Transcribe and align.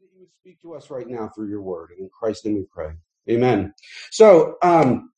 that 0.00 0.08
you 0.14 0.20
would 0.20 0.32
speak 0.32 0.60
to 0.62 0.74
us 0.74 0.90
right 0.90 1.08
now 1.08 1.28
through 1.34 1.48
your 1.48 1.62
word. 1.62 1.90
And 1.90 2.00
in 2.00 2.08
Christ's 2.08 2.46
name 2.46 2.56
we 2.56 2.64
pray. 2.64 2.92
Amen. 3.28 3.74
So, 4.10 4.56
um, 4.62 5.10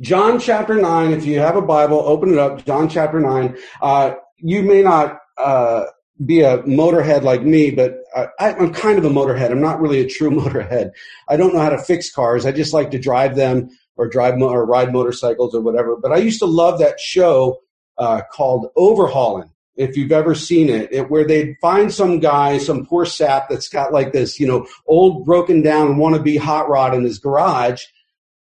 John 0.00 0.38
chapter 0.38 0.74
9, 0.74 1.12
if 1.12 1.24
you 1.24 1.40
have 1.40 1.56
a 1.56 1.62
Bible, 1.62 1.98
open 1.98 2.32
it 2.32 2.38
up. 2.38 2.64
John 2.64 2.88
chapter 2.88 3.18
9. 3.18 3.56
Uh, 3.82 4.14
you 4.36 4.62
may 4.62 4.82
not 4.82 5.18
uh, 5.36 5.86
be 6.24 6.42
a 6.42 6.58
motorhead 6.58 7.22
like 7.22 7.42
me, 7.42 7.70
but 7.70 7.98
I, 8.14 8.54
I'm 8.54 8.72
kind 8.72 8.98
of 8.98 9.04
a 9.04 9.10
motorhead. 9.10 9.50
I'm 9.50 9.60
not 9.60 9.80
really 9.80 10.00
a 10.00 10.08
true 10.08 10.30
motorhead. 10.42 10.90
I 11.28 11.36
don't 11.36 11.52
know 11.52 11.60
how 11.60 11.70
to 11.70 11.78
fix 11.78 12.12
cars. 12.12 12.46
I 12.46 12.52
just 12.52 12.72
like 12.72 12.90
to 12.92 12.98
drive 12.98 13.34
them 13.34 13.70
or 13.96 14.08
drive 14.08 14.40
or 14.40 14.64
ride 14.64 14.92
motorcycles 14.92 15.54
or 15.54 15.60
whatever. 15.60 15.96
But 15.96 16.12
I 16.12 16.18
used 16.18 16.38
to 16.38 16.46
love 16.46 16.78
that 16.78 17.00
show 17.00 17.58
uh, 17.98 18.22
called 18.30 18.68
Overhaulin' 18.76 19.50
if 19.78 19.96
you've 19.96 20.12
ever 20.12 20.34
seen 20.34 20.68
it, 20.68 20.92
it, 20.92 21.08
where 21.08 21.24
they'd 21.24 21.56
find 21.60 21.94
some 21.94 22.18
guy, 22.18 22.58
some 22.58 22.84
poor 22.84 23.06
sap 23.06 23.48
that's 23.48 23.68
got 23.68 23.92
like 23.92 24.12
this, 24.12 24.38
you 24.40 24.46
know, 24.46 24.66
old 24.86 25.24
broken 25.24 25.62
down 25.62 25.96
wannabe 25.96 26.38
hot 26.38 26.68
rod 26.68 26.94
in 26.94 27.04
his 27.04 27.20
garage, 27.20 27.84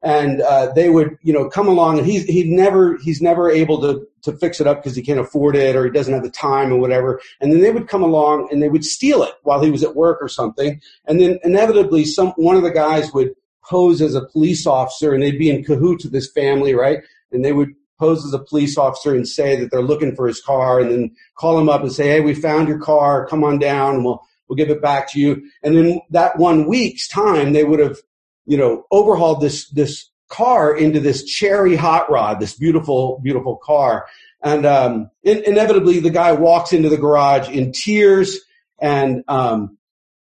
and 0.03 0.43
uh, 0.43 0.71
they 0.75 0.91
would, 0.91 1.17
you 1.23 1.33
know, 1.33 1.49
come 1.49 1.67
along 1.67 1.99
and 1.99 2.07
he's 2.07 2.25
he 2.25 2.45
never 2.45 2.99
he's 2.99 3.23
never 3.23 3.51
able 3.51 3.81
to 3.81 4.07
to 4.23 4.37
fix 4.37 4.61
it 4.61 4.67
up 4.67 4.83
because 4.83 4.95
he 4.95 5.03
can't 5.03 5.19
afford 5.19 5.57
it 5.57 5.75
or 5.75 5.87
he 5.87 5.91
doesn't 5.91 6.13
have 6.13 6.23
the 6.23 6.31
time 6.31 6.71
or 6.71 6.77
whatever, 6.77 7.21
and 7.41 7.51
then 7.51 7.63
they 7.63 7.73
would 7.73 7.89
come 7.89 8.03
along 8.03 8.47
and 8.53 8.63
they 8.63 8.69
would 8.69 8.85
steal 8.85 9.23
it 9.23 9.33
while 9.45 9.63
he 9.63 9.71
was 9.71 9.83
at 9.83 9.97
work 9.97 10.19
or 10.21 10.29
something, 10.29 10.79
and 11.07 11.21
then 11.21 11.39
inevitably 11.43 12.05
some 12.05 12.29
one 12.37 12.55
of 12.55 12.63
the 12.63 12.71
guys 12.71 13.15
would 13.15 13.35
pose 13.63 14.03
as 14.03 14.15
a 14.15 14.27
police 14.27 14.67
officer 14.67 15.15
and 15.15 15.23
they'd 15.23 15.39
be 15.39 15.49
in 15.49 15.65
cahoots 15.65 16.05
with 16.05 16.13
his 16.13 16.31
family, 16.31 16.75
right? 16.75 16.99
And 17.33 17.43
they 17.43 17.53
would 17.53 17.71
pose 17.99 18.25
as 18.25 18.33
a 18.33 18.39
police 18.39 18.77
officer 18.77 19.15
and 19.15 19.29
say 19.29 19.57
that 19.57 19.71
they're 19.71 19.83
looking 19.83 20.15
for 20.15 20.27
his 20.27 20.41
car 20.41 20.81
and 20.81 20.91
then 20.91 21.17
call 21.37 21.59
him 21.59 21.69
up 21.69 21.83
and 21.83 21.93
say, 21.93 22.09
Hey, 22.09 22.21
we 22.21 22.35
found 22.35 22.69
your 22.69 22.79
car. 22.79 23.27
Come 23.27 23.45
on 23.45 23.59
down 23.59 23.97
and 23.97 24.05
we'll, 24.05 24.21
we'll 24.49 24.57
give 24.57 24.71
it 24.71 24.83
back 24.83 25.11
to 25.13 25.21
you. 25.21 25.49
And 25.63 25.77
in 25.77 26.01
that 26.11 26.39
one 26.39 26.67
week's 26.67 27.09
time, 27.09 27.53
they 27.53 27.65
would 27.65 27.81
have, 27.81 27.99
you 28.47 28.57
know, 28.57 28.85
overhauled 28.91 29.41
this, 29.41 29.69
this 29.71 30.11
car 30.29 30.77
into 30.77 31.01
this 31.01 31.25
cherry 31.25 31.77
hot 31.77 32.11
rod, 32.11 32.41
this 32.41 32.55
beautiful, 32.55 33.21
beautiful 33.23 33.57
car. 33.57 34.07
And, 34.43 34.67
um, 34.67 35.11
in, 35.23 35.43
inevitably 35.45 36.01
the 36.01 36.11
guy 36.11 36.33
walks 36.33 36.73
into 36.73 36.89
the 36.89 36.99
garage 36.99 37.49
in 37.49 37.73
tears 37.73 38.41
and, 38.79 39.25
um, 39.29 39.79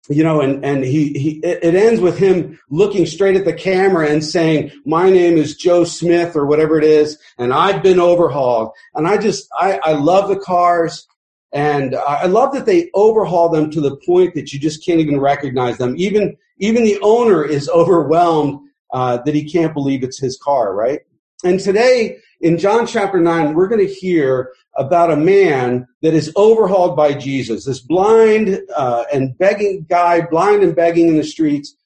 you 0.09 0.23
know, 0.23 0.41
and, 0.41 0.65
and 0.65 0.85
he, 0.85 1.13
he, 1.15 1.41
it 1.43 1.75
ends 1.75 2.01
with 2.01 2.19
him 2.19 2.59
looking 2.69 3.07
straight 3.07 3.37
at 3.37 3.45
the 3.45 3.53
camera 3.53 4.09
and 4.09 4.23
saying, 4.23 4.71
my 4.85 5.09
name 5.09 5.39
is 5.39 5.57
Joe 5.57 5.85
Smith 5.85 6.37
or 6.37 6.47
whatever 6.47 6.79
it 6.79 6.85
is, 6.85 7.19
and 7.39 7.53
I've 7.53 7.83
been 7.83 8.01
overhauled. 8.01 8.73
And 8.95 9.07
I 9.07 9.17
just, 9.17 9.49
I, 9.59 9.81
I 9.83 9.93
love 9.93 10.29
the 10.29 10.39
cars. 10.39 11.07
And 11.53 11.95
I 11.95 12.27
love 12.27 12.53
that 12.55 12.67
they 12.67 12.91
overhaul 12.95 13.49
them 13.49 13.71
to 13.71 13.81
the 13.81 13.97
point 14.05 14.35
that 14.35 14.53
you 14.53 14.59
just 14.59 14.85
can't 14.85 14.99
even 14.99 15.21
recognize 15.21 15.79
them. 15.79 15.95
Even, 15.97 16.37
even 16.59 16.83
the 16.83 16.99
owner 17.01 17.45
is 17.45 17.69
overwhelmed, 17.69 18.59
uh, 18.93 19.19
that 19.19 19.35
he 19.37 19.49
can't 19.49 19.73
believe 19.73 20.03
it's 20.03 20.19
his 20.19 20.37
car, 20.37 20.75
right? 20.75 21.01
And 21.45 21.61
today 21.61 22.19
in 22.41 22.59
John 22.59 22.87
chapter 22.87 23.21
9, 23.21 23.55
we're 23.55 23.69
going 23.69 23.87
to 23.87 23.93
hear 23.93 24.53
about 24.77 25.11
a 25.11 25.17
man 25.17 25.87
that 26.03 26.15
is 26.15 26.33
overhauled 26.37 26.97
by 26.97 27.15
Jesus. 27.15 27.65
This 27.65 27.81
blind 27.81 28.61
uh, 28.77 29.05
and 29.13 29.37
begging 29.39 29.87
guy, 29.89 30.23
blind 30.23 30.63
and 30.63 30.75
begging 30.75 31.09
in 31.09 31.17
the 31.17 31.25
streets. 31.25 31.77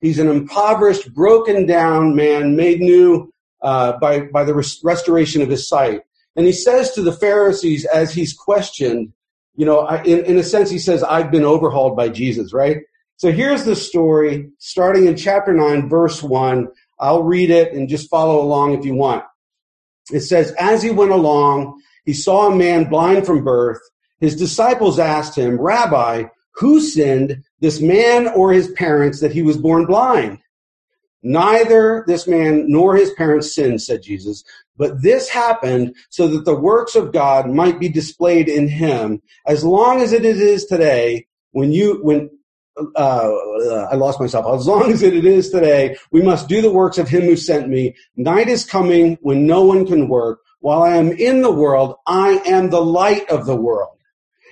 He's 0.00 0.18
an 0.18 0.28
impoverished, 0.28 1.12
broken 1.12 1.66
down 1.66 2.14
man 2.14 2.56
made 2.56 2.80
new 2.80 3.32
uh, 3.62 3.98
by, 3.98 4.20
by 4.20 4.44
the 4.44 4.54
res- 4.54 4.80
restoration 4.82 5.42
of 5.42 5.48
his 5.48 5.68
sight. 5.68 6.02
And 6.36 6.46
he 6.46 6.52
says 6.52 6.92
to 6.92 7.02
the 7.02 7.12
Pharisees 7.12 7.84
as 7.86 8.14
he's 8.14 8.32
questioned, 8.32 9.12
you 9.56 9.66
know, 9.66 9.86
in, 10.04 10.24
in 10.24 10.38
a 10.38 10.44
sense, 10.44 10.70
he 10.70 10.78
says, 10.78 11.02
I've 11.02 11.32
been 11.32 11.44
overhauled 11.44 11.96
by 11.96 12.10
Jesus, 12.10 12.52
right? 12.52 12.78
So 13.16 13.32
here's 13.32 13.64
the 13.64 13.74
story 13.74 14.48
starting 14.58 15.08
in 15.08 15.16
chapter 15.16 15.52
9, 15.52 15.88
verse 15.88 16.22
1. 16.22 16.68
I'll 17.00 17.24
read 17.24 17.50
it 17.50 17.72
and 17.72 17.88
just 17.88 18.08
follow 18.08 18.40
along 18.40 18.74
if 18.74 18.84
you 18.84 18.94
want. 18.94 19.24
It 20.12 20.20
says, 20.20 20.52
as 20.52 20.82
he 20.82 20.90
went 20.90 21.10
along, 21.10 21.82
he 22.08 22.14
saw 22.14 22.50
a 22.50 22.56
man 22.56 22.88
blind 22.88 23.26
from 23.26 23.44
birth. 23.44 23.80
His 24.18 24.34
disciples 24.34 24.98
asked 24.98 25.36
him, 25.36 25.60
Rabbi, 25.60 26.24
who 26.52 26.80
sinned, 26.80 27.44
this 27.60 27.82
man 27.82 28.28
or 28.28 28.50
his 28.50 28.70
parents, 28.70 29.20
that 29.20 29.32
he 29.32 29.42
was 29.42 29.58
born 29.58 29.84
blind? 29.84 30.38
Neither 31.22 32.04
this 32.06 32.26
man 32.26 32.64
nor 32.66 32.96
his 32.96 33.10
parents 33.10 33.54
sinned, 33.54 33.82
said 33.82 34.02
Jesus, 34.02 34.42
but 34.78 35.02
this 35.02 35.28
happened 35.28 35.96
so 36.08 36.28
that 36.28 36.46
the 36.46 36.58
works 36.58 36.96
of 36.96 37.12
God 37.12 37.50
might 37.50 37.78
be 37.78 37.90
displayed 37.90 38.48
in 38.48 38.68
him. 38.68 39.20
As 39.46 39.62
long 39.62 40.00
as 40.00 40.14
it 40.14 40.24
is 40.24 40.64
today, 40.64 41.26
when 41.50 41.72
you, 41.72 42.00
when, 42.02 42.30
uh, 42.96 43.30
I 43.90 43.96
lost 43.96 44.18
myself. 44.18 44.46
As 44.58 44.66
long 44.66 44.90
as 44.90 45.02
it 45.02 45.26
is 45.26 45.50
today, 45.50 45.98
we 46.10 46.22
must 46.22 46.48
do 46.48 46.62
the 46.62 46.72
works 46.72 46.96
of 46.96 47.10
him 47.10 47.24
who 47.24 47.36
sent 47.36 47.68
me. 47.68 47.94
Night 48.16 48.48
is 48.48 48.64
coming 48.64 49.18
when 49.20 49.46
no 49.46 49.62
one 49.62 49.86
can 49.86 50.08
work. 50.08 50.40
While 50.60 50.82
I 50.82 50.96
am 50.96 51.12
in 51.12 51.42
the 51.42 51.52
world, 51.52 51.96
I 52.06 52.40
am 52.46 52.70
the 52.70 52.82
light 52.82 53.28
of 53.30 53.46
the 53.46 53.56
world. 53.56 53.96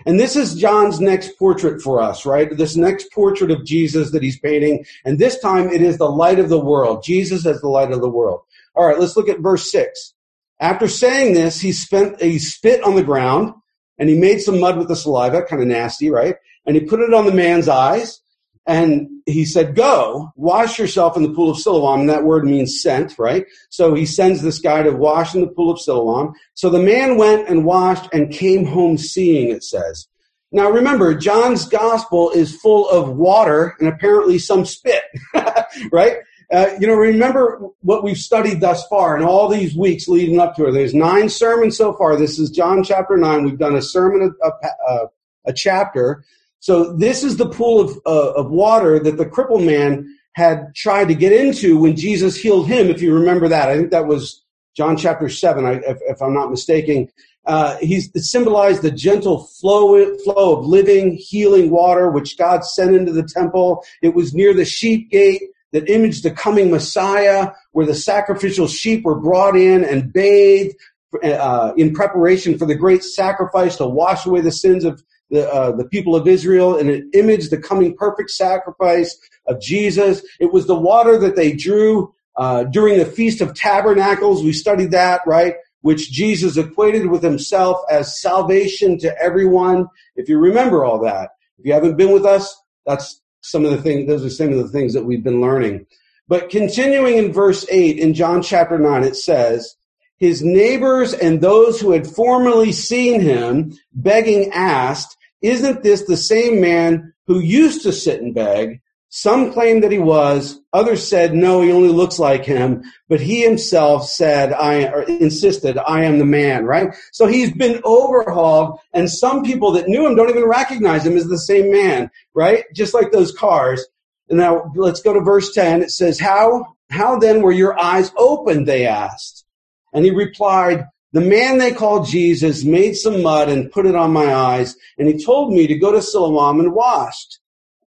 And 0.04 0.20
this 0.20 0.36
is 0.36 0.54
John's 0.54 1.00
next 1.00 1.36
portrait 1.36 1.82
for 1.82 2.00
us, 2.00 2.24
right? 2.24 2.56
This 2.56 2.76
next 2.76 3.10
portrait 3.12 3.50
of 3.50 3.64
Jesus 3.64 4.12
that 4.12 4.22
he's 4.22 4.38
painting. 4.38 4.84
And 5.04 5.18
this 5.18 5.38
time 5.40 5.68
it 5.68 5.82
is 5.82 5.98
the 5.98 6.08
light 6.08 6.38
of 6.38 6.48
the 6.48 6.60
world. 6.60 7.02
Jesus 7.02 7.44
as 7.44 7.60
the 7.60 7.68
light 7.68 7.90
of 7.90 8.00
the 8.00 8.08
world. 8.08 8.42
All 8.74 8.86
right, 8.86 8.98
let's 8.98 9.16
look 9.16 9.28
at 9.28 9.40
verse 9.40 9.70
six. 9.70 10.14
After 10.60 10.86
saying 10.86 11.34
this, 11.34 11.60
he 11.60 11.72
spent, 11.72 12.22
he 12.22 12.38
spit 12.38 12.82
on 12.84 12.94
the 12.94 13.02
ground 13.02 13.54
and 13.98 14.08
he 14.08 14.16
made 14.16 14.40
some 14.40 14.60
mud 14.60 14.78
with 14.78 14.88
the 14.88 14.96
saliva, 14.96 15.42
kind 15.42 15.60
of 15.60 15.68
nasty, 15.68 16.08
right? 16.08 16.36
And 16.66 16.76
he 16.76 16.82
put 16.82 17.00
it 17.00 17.12
on 17.12 17.26
the 17.26 17.32
man's 17.32 17.68
eyes 17.68 18.20
and 18.66 19.08
he 19.26 19.44
said, 19.44 19.76
go, 19.76 20.32
wash 20.34 20.78
yourself 20.78 21.16
in 21.16 21.22
the 21.22 21.32
pool 21.32 21.50
of 21.50 21.58
Siloam. 21.58 22.00
And 22.00 22.10
that 22.10 22.24
word 22.24 22.44
means 22.44 22.82
sent, 22.82 23.16
right? 23.18 23.46
So 23.70 23.94
he 23.94 24.06
sends 24.06 24.42
this 24.42 24.58
guy 24.58 24.82
to 24.82 24.90
wash 24.90 25.34
in 25.34 25.40
the 25.40 25.46
pool 25.46 25.70
of 25.70 25.80
Siloam. 25.80 26.34
So 26.54 26.68
the 26.68 26.80
man 26.80 27.16
went 27.16 27.48
and 27.48 27.64
washed 27.64 28.08
and 28.12 28.32
came 28.32 28.64
home 28.64 28.98
seeing, 28.98 29.50
it 29.50 29.62
says. 29.62 30.08
Now 30.50 30.70
remember, 30.70 31.14
John's 31.14 31.66
gospel 31.66 32.30
is 32.30 32.56
full 32.56 32.88
of 32.88 33.16
water 33.16 33.76
and 33.78 33.88
apparently 33.88 34.38
some 34.38 34.64
spit, 34.64 35.02
right? 35.92 36.18
Uh, 36.52 36.70
you 36.80 36.86
know, 36.86 36.94
remember 36.94 37.60
what 37.80 38.04
we've 38.04 38.16
studied 38.16 38.60
thus 38.60 38.86
far 38.86 39.16
in 39.16 39.24
all 39.24 39.48
these 39.48 39.76
weeks 39.76 40.06
leading 40.06 40.38
up 40.38 40.54
to 40.56 40.66
it. 40.66 40.72
There's 40.72 40.94
nine 40.94 41.28
sermons 41.28 41.76
so 41.76 41.92
far. 41.92 42.16
This 42.16 42.38
is 42.38 42.50
John 42.50 42.84
chapter 42.84 43.16
nine. 43.16 43.44
We've 43.44 43.58
done 43.58 43.74
a 43.74 43.82
sermon, 43.82 44.34
a, 44.42 44.48
a, 44.88 45.06
a 45.46 45.52
chapter. 45.52 46.24
So 46.66 46.92
this 46.92 47.22
is 47.22 47.36
the 47.36 47.48
pool 47.48 47.80
of, 47.80 47.96
uh, 48.04 48.32
of 48.32 48.50
water 48.50 48.98
that 48.98 49.18
the 49.18 49.24
crippled 49.24 49.62
man 49.62 50.18
had 50.32 50.74
tried 50.74 51.06
to 51.06 51.14
get 51.14 51.30
into 51.32 51.78
when 51.78 51.94
Jesus 51.94 52.34
healed 52.34 52.66
him. 52.66 52.88
If 52.88 53.00
you 53.00 53.14
remember 53.14 53.46
that, 53.46 53.68
I 53.68 53.76
think 53.76 53.92
that 53.92 54.08
was 54.08 54.42
John 54.76 54.96
chapter 54.96 55.28
seven, 55.28 55.64
I, 55.64 55.74
if, 55.74 55.98
if, 56.08 56.20
I'm 56.20 56.34
not 56.34 56.50
mistaken. 56.50 57.08
Uh, 57.44 57.76
he's 57.76 58.10
it 58.16 58.24
symbolized 58.24 58.82
the 58.82 58.90
gentle 58.90 59.44
flow 59.44 60.18
flow 60.24 60.56
of 60.58 60.66
living, 60.66 61.12
healing 61.12 61.70
water 61.70 62.10
which 62.10 62.36
God 62.36 62.64
sent 62.64 62.96
into 62.96 63.12
the 63.12 63.22
temple. 63.22 63.84
It 64.02 64.16
was 64.16 64.34
near 64.34 64.52
the 64.52 64.64
sheep 64.64 65.08
gate 65.08 65.42
that 65.70 65.88
imaged 65.88 66.24
the 66.24 66.32
coming 66.32 66.72
Messiah, 66.72 67.52
where 67.70 67.86
the 67.86 67.94
sacrificial 67.94 68.66
sheep 68.66 69.04
were 69.04 69.20
brought 69.20 69.56
in 69.56 69.84
and 69.84 70.12
bathed 70.12 70.74
uh, 71.22 71.74
in 71.76 71.94
preparation 71.94 72.58
for 72.58 72.66
the 72.66 72.74
great 72.74 73.04
sacrifice 73.04 73.76
to 73.76 73.86
wash 73.86 74.26
away 74.26 74.40
the 74.40 74.50
sins 74.50 74.84
of 74.84 75.00
the, 75.30 75.50
uh, 75.52 75.72
the 75.72 75.84
people 75.84 76.14
of 76.14 76.28
Israel 76.28 76.78
and 76.78 76.90
it 76.90 77.04
imaged 77.12 77.50
the 77.50 77.58
coming 77.58 77.96
perfect 77.96 78.30
sacrifice 78.30 79.18
of 79.46 79.60
Jesus. 79.60 80.22
It 80.40 80.52
was 80.52 80.66
the 80.66 80.78
water 80.78 81.18
that 81.18 81.36
they 81.36 81.52
drew 81.52 82.14
uh, 82.36 82.64
during 82.64 82.98
the 82.98 83.06
Feast 83.06 83.40
of 83.40 83.54
Tabernacles. 83.54 84.42
We 84.42 84.52
studied 84.52 84.92
that, 84.92 85.22
right? 85.26 85.54
Which 85.80 86.10
Jesus 86.10 86.56
equated 86.56 87.06
with 87.06 87.22
himself 87.22 87.78
as 87.90 88.20
salvation 88.20 88.98
to 88.98 89.18
everyone. 89.20 89.88
If 90.16 90.28
you 90.28 90.38
remember 90.38 90.84
all 90.84 91.00
that, 91.00 91.30
if 91.58 91.66
you 91.66 91.72
haven't 91.72 91.96
been 91.96 92.12
with 92.12 92.26
us, 92.26 92.54
that's 92.84 93.20
some 93.40 93.64
of 93.64 93.70
the 93.70 93.80
things, 93.80 94.06
those 94.06 94.24
are 94.24 94.30
some 94.30 94.50
of 94.50 94.58
the 94.58 94.68
things 94.68 94.94
that 94.94 95.04
we've 95.04 95.24
been 95.24 95.40
learning. 95.40 95.86
But 96.28 96.50
continuing 96.50 97.18
in 97.18 97.32
verse 97.32 97.64
8 97.70 97.98
in 97.98 98.14
John 98.14 98.42
chapter 98.42 98.78
9, 98.78 99.04
it 99.04 99.16
says, 99.16 99.76
his 100.18 100.42
neighbors 100.42 101.12
and 101.12 101.40
those 101.40 101.80
who 101.80 101.92
had 101.92 102.06
formerly 102.06 102.72
seen 102.72 103.20
him 103.20 103.76
begging 103.92 104.50
asked, 104.52 105.15
Isn't 105.42 105.82
this 105.82 106.02
the 106.02 106.16
same 106.16 106.60
man 106.60 107.12
who 107.26 107.40
used 107.40 107.82
to 107.82 107.92
sit 107.92 108.20
and 108.20 108.34
beg? 108.34 108.80
Some 109.08 109.52
claimed 109.52 109.82
that 109.82 109.92
he 109.92 109.98
was. 109.98 110.60
Others 110.72 111.06
said, 111.06 111.32
no, 111.32 111.62
he 111.62 111.72
only 111.72 111.88
looks 111.88 112.18
like 112.18 112.44
him. 112.44 112.82
But 113.08 113.20
he 113.20 113.42
himself 113.42 114.06
said, 114.06 114.52
I, 114.52 114.88
or 114.88 115.04
insisted, 115.04 115.78
I 115.78 116.04
am 116.04 116.18
the 116.18 116.24
man, 116.24 116.64
right? 116.64 116.94
So 117.12 117.26
he's 117.26 117.52
been 117.52 117.80
overhauled 117.84 118.80
and 118.92 119.08
some 119.10 119.42
people 119.42 119.72
that 119.72 119.88
knew 119.88 120.06
him 120.06 120.16
don't 120.16 120.30
even 120.30 120.44
recognize 120.44 121.06
him 121.06 121.16
as 121.16 121.28
the 121.28 121.38
same 121.38 121.70
man, 121.70 122.10
right? 122.34 122.64
Just 122.74 122.94
like 122.94 123.12
those 123.12 123.32
cars. 123.32 123.86
And 124.28 124.38
now 124.38 124.72
let's 124.74 125.00
go 125.00 125.14
to 125.14 125.20
verse 125.20 125.52
10. 125.54 125.82
It 125.82 125.92
says, 125.92 126.18
how, 126.18 126.76
how 126.90 127.18
then 127.18 127.42
were 127.42 127.52
your 127.52 127.78
eyes 127.78 128.12
opened? 128.16 128.66
They 128.66 128.86
asked. 128.86 129.44
And 129.92 130.04
he 130.04 130.10
replied, 130.10 130.84
the 131.16 131.22
man 131.22 131.56
they 131.56 131.72
called 131.72 132.06
Jesus 132.06 132.62
made 132.62 132.94
some 132.94 133.22
mud 133.22 133.48
and 133.48 133.70
put 133.70 133.86
it 133.86 133.94
on 133.94 134.12
my 134.12 134.34
eyes, 134.34 134.76
and 134.98 135.08
he 135.08 135.24
told 135.24 135.50
me 135.50 135.66
to 135.66 135.78
go 135.78 135.90
to 135.90 136.02
Siloam 136.02 136.60
and 136.60 136.74
washed. 136.74 137.38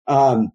Um, 0.07 0.51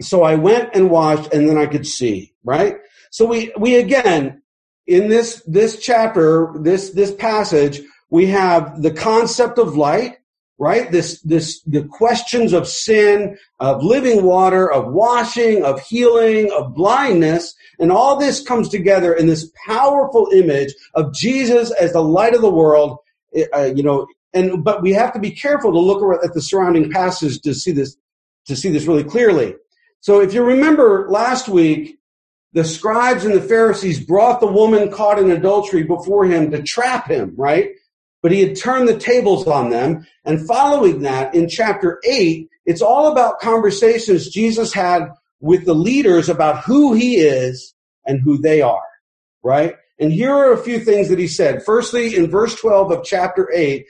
so 0.00 0.22
I 0.22 0.36
went 0.36 0.70
and 0.74 0.90
washed 0.90 1.34
and 1.34 1.46
then 1.46 1.58
I 1.58 1.66
could 1.66 1.86
see, 1.86 2.32
right? 2.44 2.76
So 3.10 3.26
we, 3.26 3.52
we 3.58 3.76
again, 3.76 4.40
in 4.86 5.08
this, 5.08 5.42
this 5.46 5.80
chapter, 5.80 6.54
this, 6.58 6.92
this 6.92 7.14
passage, 7.14 7.82
we 8.08 8.26
have 8.28 8.80
the 8.80 8.92
concept 8.92 9.58
of 9.58 9.76
light, 9.76 10.17
right? 10.58 10.90
This, 10.90 11.20
this, 11.22 11.62
the 11.62 11.84
questions 11.84 12.52
of 12.52 12.66
sin, 12.66 13.38
of 13.60 13.82
living 13.82 14.24
water, 14.24 14.70
of 14.70 14.92
washing, 14.92 15.62
of 15.64 15.80
healing, 15.80 16.50
of 16.52 16.74
blindness, 16.74 17.54
and 17.78 17.92
all 17.92 18.18
this 18.18 18.42
comes 18.42 18.68
together 18.68 19.14
in 19.14 19.28
this 19.28 19.50
powerful 19.66 20.28
image 20.32 20.74
of 20.94 21.14
Jesus 21.14 21.70
as 21.70 21.92
the 21.92 22.02
light 22.02 22.34
of 22.34 22.42
the 22.42 22.50
world, 22.50 22.98
uh, 23.54 23.70
you 23.74 23.84
know, 23.84 24.08
and, 24.34 24.64
but 24.64 24.82
we 24.82 24.92
have 24.92 25.12
to 25.12 25.20
be 25.20 25.30
careful 25.30 25.72
to 25.72 25.78
look 25.78 26.22
at 26.24 26.34
the 26.34 26.42
surrounding 26.42 26.90
passage 26.90 27.40
to 27.42 27.54
see 27.54 27.72
this, 27.72 27.96
to 28.46 28.56
see 28.56 28.68
this 28.68 28.86
really 28.86 29.04
clearly. 29.04 29.54
So 30.00 30.20
if 30.20 30.34
you 30.34 30.42
remember 30.42 31.08
last 31.08 31.48
week, 31.48 31.98
the 32.52 32.64
scribes 32.64 33.24
and 33.24 33.34
the 33.34 33.40
Pharisees 33.40 34.04
brought 34.04 34.40
the 34.40 34.46
woman 34.46 34.90
caught 34.90 35.18
in 35.18 35.30
adultery 35.30 35.84
before 35.84 36.24
him 36.24 36.50
to 36.50 36.62
trap 36.62 37.08
him, 37.08 37.34
right? 37.36 37.70
But 38.22 38.32
he 38.32 38.40
had 38.40 38.56
turned 38.56 38.88
the 38.88 38.98
tables 38.98 39.46
on 39.46 39.70
them. 39.70 40.06
And 40.24 40.46
following 40.46 41.02
that, 41.02 41.34
in 41.34 41.48
chapter 41.48 42.00
8, 42.04 42.48
it's 42.66 42.82
all 42.82 43.10
about 43.10 43.40
conversations 43.40 44.28
Jesus 44.28 44.72
had 44.72 45.08
with 45.40 45.64
the 45.64 45.74
leaders 45.74 46.28
about 46.28 46.64
who 46.64 46.94
he 46.94 47.16
is 47.16 47.74
and 48.04 48.20
who 48.20 48.38
they 48.38 48.60
are, 48.60 48.86
right? 49.42 49.74
And 49.98 50.12
here 50.12 50.32
are 50.32 50.52
a 50.52 50.62
few 50.62 50.80
things 50.80 51.08
that 51.08 51.18
he 51.18 51.28
said. 51.28 51.62
Firstly, 51.64 52.16
in 52.16 52.30
verse 52.30 52.54
12 52.56 52.92
of 52.92 53.04
chapter 53.04 53.50
8, 53.52 53.86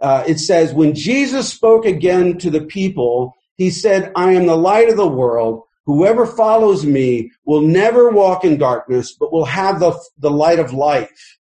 uh, 0.00 0.24
it 0.26 0.38
says, 0.38 0.74
When 0.74 0.94
Jesus 0.94 1.52
spoke 1.52 1.86
again 1.86 2.38
to 2.38 2.50
the 2.50 2.62
people, 2.62 3.34
he 3.56 3.70
said, 3.70 4.12
I 4.14 4.32
am 4.32 4.46
the 4.46 4.56
light 4.56 4.88
of 4.88 4.96
the 4.96 5.06
world. 5.06 5.62
Whoever 5.86 6.26
follows 6.26 6.84
me 6.84 7.30
will 7.44 7.62
never 7.62 8.10
walk 8.10 8.44
in 8.44 8.58
darkness, 8.58 9.12
but 9.12 9.32
will 9.32 9.44
have 9.44 9.80
the, 9.80 9.98
the 10.18 10.30
light 10.30 10.58
of 10.58 10.72
life. 10.72 11.38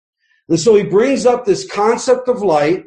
And 0.48 0.60
so 0.60 0.74
he 0.74 0.82
brings 0.82 1.26
up 1.26 1.44
this 1.44 1.70
concept 1.70 2.28
of 2.28 2.42
light 2.42 2.84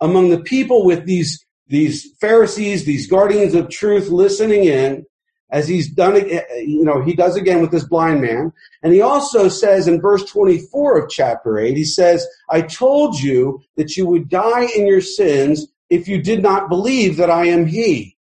among 0.00 0.30
the 0.30 0.40
people 0.40 0.84
with 0.84 1.06
these, 1.06 1.44
these 1.68 2.12
Pharisees, 2.20 2.84
these 2.84 3.06
guardians 3.06 3.54
of 3.54 3.68
truth 3.68 4.08
listening 4.08 4.64
in 4.64 5.06
as 5.50 5.68
he's 5.68 5.88
done 5.88 6.16
eh, 6.16 6.40
eh, 6.50 6.56
you 6.58 6.84
know, 6.84 7.02
he 7.02 7.14
does 7.14 7.36
again 7.36 7.60
with 7.60 7.70
this 7.70 7.84
blind 7.84 8.20
man. 8.20 8.52
And 8.82 8.92
he 8.92 9.00
also 9.00 9.48
says 9.48 9.86
in 9.86 10.00
verse 10.00 10.24
24 10.24 10.98
of 10.98 11.10
chapter 11.10 11.58
8, 11.58 11.76
he 11.76 11.84
says, 11.84 12.26
I 12.50 12.62
told 12.62 13.20
you 13.20 13.62
that 13.76 13.96
you 13.96 14.06
would 14.06 14.28
die 14.28 14.66
in 14.76 14.86
your 14.86 15.00
sins 15.00 15.68
if 15.88 16.08
you 16.08 16.20
did 16.20 16.42
not 16.42 16.68
believe 16.68 17.16
that 17.18 17.30
I 17.30 17.46
am 17.46 17.66
he 17.66 18.16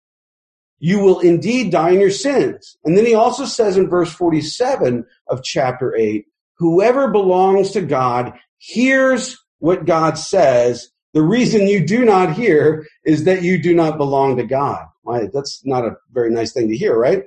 you 0.80 0.98
will 0.98 1.20
indeed 1.20 1.70
die 1.70 1.90
in 1.90 2.00
your 2.00 2.10
sins. 2.10 2.76
And 2.84 2.96
then 2.96 3.06
he 3.06 3.14
also 3.14 3.44
says 3.44 3.76
in 3.76 3.88
verse 3.88 4.12
47 4.12 5.06
of 5.28 5.44
chapter 5.44 5.94
8, 5.94 6.26
whoever 6.60 7.08
belongs 7.08 7.72
to 7.72 7.80
God 7.80 8.38
hears 8.58 9.36
what 9.58 9.86
God 9.86 10.18
says. 10.18 10.90
The 11.14 11.22
reason 11.22 11.66
you 11.66 11.84
do 11.84 12.04
not 12.04 12.34
hear 12.34 12.86
is 13.04 13.24
that 13.24 13.42
you 13.42 13.60
do 13.60 13.74
not 13.74 13.96
belong 13.96 14.36
to 14.36 14.44
God. 14.44 14.86
That's 15.32 15.64
not 15.64 15.84
a 15.84 15.96
very 16.12 16.30
nice 16.30 16.52
thing 16.52 16.68
to 16.68 16.76
hear, 16.76 16.96
right? 16.96 17.24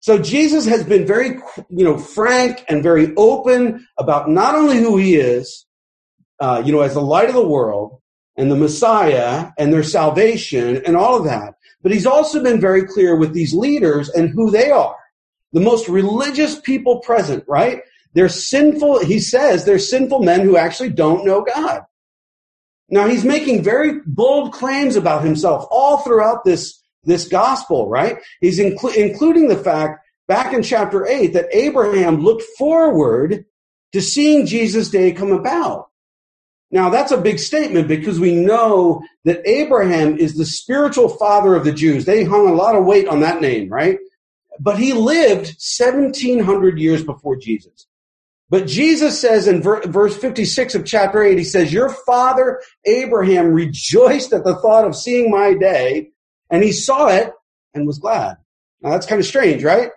So 0.00 0.18
Jesus 0.18 0.66
has 0.66 0.84
been 0.84 1.06
very, 1.06 1.38
you 1.68 1.84
know, 1.84 1.96
frank 1.96 2.64
and 2.68 2.82
very 2.82 3.14
open 3.16 3.86
about 3.96 4.28
not 4.28 4.54
only 4.54 4.78
who 4.78 4.96
he 4.96 5.14
is, 5.14 5.64
uh, 6.40 6.62
you 6.64 6.72
know, 6.72 6.80
as 6.80 6.94
the 6.94 7.00
light 7.00 7.28
of 7.28 7.34
the 7.34 7.46
world 7.46 8.00
and 8.36 8.50
the 8.50 8.56
Messiah 8.56 9.50
and 9.58 9.72
their 9.72 9.84
salvation 9.84 10.82
and 10.84 10.96
all 10.96 11.16
of 11.16 11.24
that, 11.24 11.54
but 11.82 11.92
he's 11.92 12.06
also 12.06 12.42
been 12.42 12.60
very 12.60 12.84
clear 12.84 13.14
with 13.14 13.32
these 13.32 13.54
leaders 13.54 14.08
and 14.10 14.28
who 14.28 14.50
they 14.50 14.70
are. 14.70 14.96
The 15.52 15.60
most 15.60 15.88
religious 15.88 16.58
people 16.60 17.00
present, 17.00 17.44
right? 17.46 17.82
They're 18.12 18.28
sinful, 18.28 19.04
he 19.04 19.20
says, 19.20 19.64
they're 19.64 19.78
sinful 19.78 20.22
men 20.22 20.40
who 20.40 20.56
actually 20.56 20.90
don't 20.90 21.24
know 21.24 21.42
God. 21.42 21.82
Now 22.88 23.06
he's 23.06 23.24
making 23.24 23.62
very 23.62 24.00
bold 24.04 24.52
claims 24.52 24.96
about 24.96 25.24
himself 25.24 25.66
all 25.70 25.98
throughout 25.98 26.44
this, 26.44 26.82
this 27.04 27.28
gospel, 27.28 27.88
right? 27.88 28.18
He's 28.40 28.58
inclu- 28.58 28.96
including 28.96 29.48
the 29.48 29.56
fact 29.56 30.04
back 30.26 30.52
in 30.52 30.62
chapter 30.62 31.06
8 31.06 31.32
that 31.34 31.48
Abraham 31.52 32.20
looked 32.20 32.42
forward 32.58 33.44
to 33.92 34.00
seeing 34.00 34.46
Jesus' 34.46 34.90
day 34.90 35.12
come 35.12 35.32
about. 35.32 35.88
Now 36.72 36.88
that's 36.88 37.12
a 37.12 37.20
big 37.20 37.38
statement 37.38 37.88
because 37.88 38.20
we 38.20 38.34
know 38.34 39.02
that 39.24 39.46
Abraham 39.46 40.16
is 40.18 40.36
the 40.36 40.44
spiritual 40.44 41.08
father 41.08 41.54
of 41.54 41.64
the 41.64 41.72
Jews. 41.72 42.04
They 42.04 42.24
hung 42.24 42.48
a 42.48 42.54
lot 42.54 42.76
of 42.76 42.84
weight 42.84 43.08
on 43.08 43.20
that 43.20 43.40
name, 43.40 43.68
right? 43.68 43.98
But 44.60 44.78
he 44.78 44.92
lived 44.92 45.56
1700 45.78 46.78
years 46.78 47.02
before 47.02 47.36
Jesus. 47.36 47.86
But 48.50 48.66
Jesus 48.66 49.20
says 49.20 49.46
in 49.46 49.62
verse 49.62 50.16
56 50.16 50.74
of 50.74 50.84
chapter 50.84 51.22
8, 51.22 51.38
he 51.38 51.44
says, 51.44 51.72
Your 51.72 51.88
father 51.88 52.60
Abraham 52.84 53.52
rejoiced 53.52 54.32
at 54.32 54.42
the 54.42 54.56
thought 54.56 54.84
of 54.84 54.96
seeing 54.96 55.30
my 55.30 55.54
day, 55.54 56.10
and 56.50 56.64
he 56.64 56.72
saw 56.72 57.06
it 57.06 57.32
and 57.74 57.86
was 57.86 58.00
glad. 58.00 58.38
Now 58.82 58.90
that's 58.90 59.06
kind 59.06 59.20
of 59.20 59.26
strange, 59.26 59.62
right? 59.62 59.90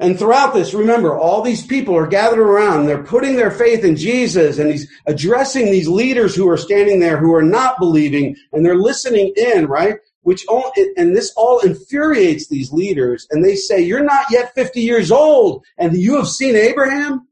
And 0.00 0.16
throughout 0.16 0.54
this, 0.54 0.74
remember, 0.74 1.16
all 1.16 1.42
these 1.42 1.66
people 1.66 1.96
are 1.96 2.06
gathered 2.06 2.38
around. 2.38 2.86
They're 2.86 3.02
putting 3.02 3.34
their 3.34 3.50
faith 3.50 3.82
in 3.82 3.96
Jesus 3.96 4.58
and 4.58 4.70
he's 4.70 4.88
addressing 5.06 5.66
these 5.66 5.88
leaders 5.88 6.36
who 6.36 6.48
are 6.48 6.56
standing 6.56 7.00
there 7.00 7.16
who 7.16 7.34
are 7.34 7.42
not 7.42 7.80
believing 7.80 8.36
and 8.52 8.64
they're 8.64 8.76
listening 8.76 9.32
in, 9.36 9.66
right? 9.66 9.96
Which 10.28 10.44
all, 10.46 10.70
and 10.98 11.16
this 11.16 11.32
all 11.38 11.60
infuriates 11.60 12.48
these 12.48 12.70
leaders. 12.70 13.26
And 13.30 13.42
they 13.42 13.56
say, 13.56 13.80
you're 13.80 14.04
not 14.04 14.26
yet 14.30 14.54
50 14.54 14.78
years 14.82 15.10
old 15.10 15.64
and 15.78 15.96
you 15.96 16.16
have 16.16 16.28
seen 16.28 16.54
Abraham? 16.54 17.26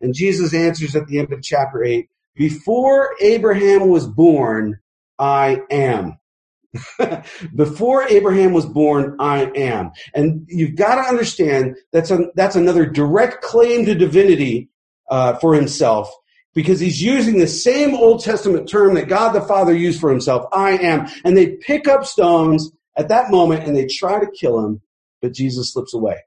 And 0.00 0.14
Jesus 0.14 0.54
answers 0.54 0.96
at 0.96 1.06
the 1.06 1.18
end 1.18 1.34
of 1.34 1.42
chapter 1.42 1.84
8, 1.84 2.08
before 2.34 3.10
Abraham 3.20 3.90
was 3.90 4.06
born, 4.06 4.80
I 5.18 5.60
am. 5.70 6.18
Before 7.54 8.04
Abraham 8.04 8.54
was 8.54 8.64
born, 8.64 9.16
I 9.20 9.52
am. 9.54 9.92
And 10.14 10.46
you've 10.48 10.76
got 10.76 10.94
to 10.94 11.02
understand 11.02 11.76
that's 11.92 12.10
a, 12.10 12.28
that's 12.34 12.56
another 12.56 12.86
direct 12.86 13.42
claim 13.42 13.84
to 13.84 13.94
divinity 13.94 14.70
uh, 15.10 15.34
for 15.34 15.54
himself 15.54 16.10
because 16.54 16.80
he's 16.80 17.02
using 17.02 17.38
the 17.38 17.46
same 17.46 17.94
Old 17.94 18.22
Testament 18.22 18.68
term 18.68 18.94
that 18.94 19.08
God 19.08 19.32
the 19.32 19.40
Father 19.40 19.74
used 19.74 20.00
for 20.00 20.10
himself, 20.10 20.46
I 20.52 20.78
am. 20.78 21.08
And 21.24 21.36
they 21.36 21.56
pick 21.56 21.88
up 21.88 22.06
stones 22.06 22.70
at 22.96 23.08
that 23.08 23.30
moment 23.30 23.64
and 23.64 23.76
they 23.76 23.86
try 23.86 24.20
to 24.20 24.30
kill 24.30 24.64
him, 24.64 24.80
but 25.20 25.32
Jesus 25.32 25.72
slips 25.72 25.94
away. 25.94 26.18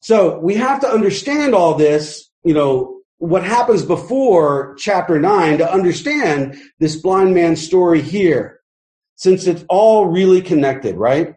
So 0.00 0.38
we 0.38 0.54
have 0.54 0.80
to 0.80 0.88
understand 0.88 1.54
all 1.54 1.74
this, 1.74 2.28
you 2.44 2.54
know, 2.54 3.00
what 3.18 3.44
happens 3.44 3.82
before 3.82 4.74
chapter 4.78 5.18
9 5.18 5.58
to 5.58 5.72
understand 5.72 6.56
this 6.78 6.96
blind 6.96 7.34
man's 7.34 7.64
story 7.64 8.02
here 8.02 8.60
since 9.14 9.46
it's 9.46 9.64
all 9.68 10.06
really 10.06 10.42
connected, 10.42 10.96
right? 10.96 11.34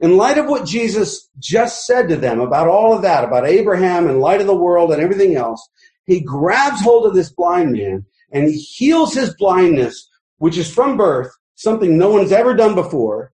In 0.00 0.16
light 0.16 0.38
of 0.38 0.46
what 0.46 0.66
Jesus 0.66 1.28
just 1.38 1.86
said 1.86 2.08
to 2.08 2.16
them 2.16 2.40
about 2.40 2.68
all 2.68 2.92
of 2.94 3.02
that, 3.02 3.24
about 3.24 3.46
Abraham 3.46 4.06
and 4.06 4.20
light 4.20 4.40
of 4.40 4.46
the 4.46 4.54
world 4.54 4.92
and 4.92 5.02
everything 5.02 5.36
else, 5.36 5.68
he 6.06 6.20
grabs 6.20 6.80
hold 6.80 7.06
of 7.06 7.14
this 7.14 7.30
blind 7.30 7.72
man 7.72 8.06
and 8.32 8.48
he 8.48 8.56
heals 8.56 9.14
his 9.14 9.34
blindness, 9.34 10.08
which 10.38 10.56
is 10.56 10.72
from 10.72 10.96
birth, 10.96 11.32
something 11.54 11.96
no 11.96 12.10
one's 12.10 12.32
ever 12.32 12.54
done 12.54 12.74
before. 12.74 13.32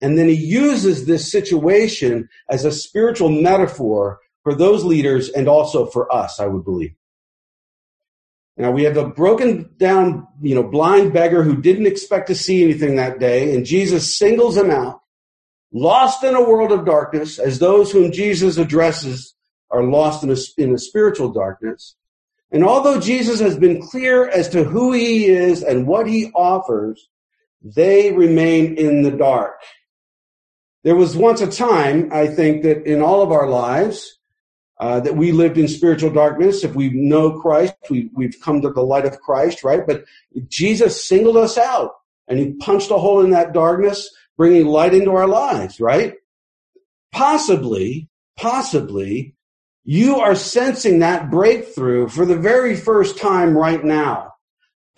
And 0.00 0.16
then 0.16 0.28
he 0.28 0.34
uses 0.34 1.06
this 1.06 1.30
situation 1.30 2.28
as 2.48 2.64
a 2.64 2.72
spiritual 2.72 3.30
metaphor 3.30 4.20
for 4.42 4.54
those 4.54 4.84
leaders 4.84 5.28
and 5.28 5.48
also 5.48 5.86
for 5.86 6.12
us, 6.12 6.38
I 6.40 6.46
would 6.46 6.64
believe. 6.64 6.94
Now 8.56 8.72
we 8.72 8.82
have 8.84 8.96
a 8.96 9.08
broken 9.08 9.70
down, 9.76 10.26
you 10.42 10.54
know, 10.54 10.64
blind 10.64 11.12
beggar 11.12 11.44
who 11.44 11.60
didn't 11.60 11.86
expect 11.86 12.26
to 12.26 12.34
see 12.34 12.64
anything 12.64 12.96
that 12.96 13.20
day, 13.20 13.54
and 13.54 13.64
Jesus 13.64 14.16
singles 14.16 14.56
him 14.56 14.70
out, 14.70 15.00
lost 15.72 16.24
in 16.24 16.34
a 16.34 16.42
world 16.42 16.72
of 16.72 16.84
darkness, 16.84 17.38
as 17.38 17.60
those 17.60 17.92
whom 17.92 18.10
Jesus 18.10 18.56
addresses 18.56 19.34
are 19.70 19.84
lost 19.84 20.24
in 20.24 20.30
a, 20.30 20.36
in 20.56 20.74
a 20.74 20.78
spiritual 20.78 21.30
darkness. 21.30 21.94
And 22.50 22.64
although 22.64 23.00
Jesus 23.00 23.40
has 23.40 23.58
been 23.58 23.82
clear 23.82 24.28
as 24.28 24.48
to 24.50 24.64
who 24.64 24.92
he 24.92 25.26
is 25.26 25.62
and 25.62 25.86
what 25.86 26.06
he 26.06 26.30
offers, 26.34 27.08
they 27.62 28.12
remain 28.12 28.76
in 28.76 29.02
the 29.02 29.10
dark. 29.10 29.60
There 30.84 30.96
was 30.96 31.16
once 31.16 31.40
a 31.40 31.50
time, 31.50 32.08
I 32.12 32.28
think, 32.28 32.62
that 32.62 32.86
in 32.86 33.02
all 33.02 33.20
of 33.20 33.32
our 33.32 33.48
lives, 33.48 34.18
uh, 34.80 35.00
that 35.00 35.16
we 35.16 35.32
lived 35.32 35.58
in 35.58 35.68
spiritual 35.68 36.10
darkness. 36.10 36.62
If 36.62 36.74
we 36.74 36.90
know 36.90 37.40
Christ, 37.40 37.74
we, 37.90 38.10
we've 38.14 38.40
come 38.40 38.62
to 38.62 38.70
the 38.70 38.82
light 38.82 39.04
of 39.04 39.20
Christ, 39.20 39.64
right? 39.64 39.84
But 39.86 40.04
Jesus 40.46 41.06
singled 41.06 41.36
us 41.36 41.58
out 41.58 41.92
and 42.28 42.38
he 42.38 42.52
punched 42.52 42.90
a 42.90 42.98
hole 42.98 43.20
in 43.20 43.30
that 43.30 43.52
darkness, 43.52 44.08
bringing 44.36 44.66
light 44.66 44.94
into 44.94 45.10
our 45.10 45.26
lives, 45.26 45.80
right? 45.80 46.14
Possibly, 47.12 48.08
possibly, 48.36 49.34
you 49.90 50.16
are 50.16 50.34
sensing 50.34 50.98
that 50.98 51.30
breakthrough 51.30 52.08
for 52.08 52.26
the 52.26 52.36
very 52.36 52.76
first 52.76 53.16
time 53.16 53.56
right 53.56 53.82
now. 53.82 54.34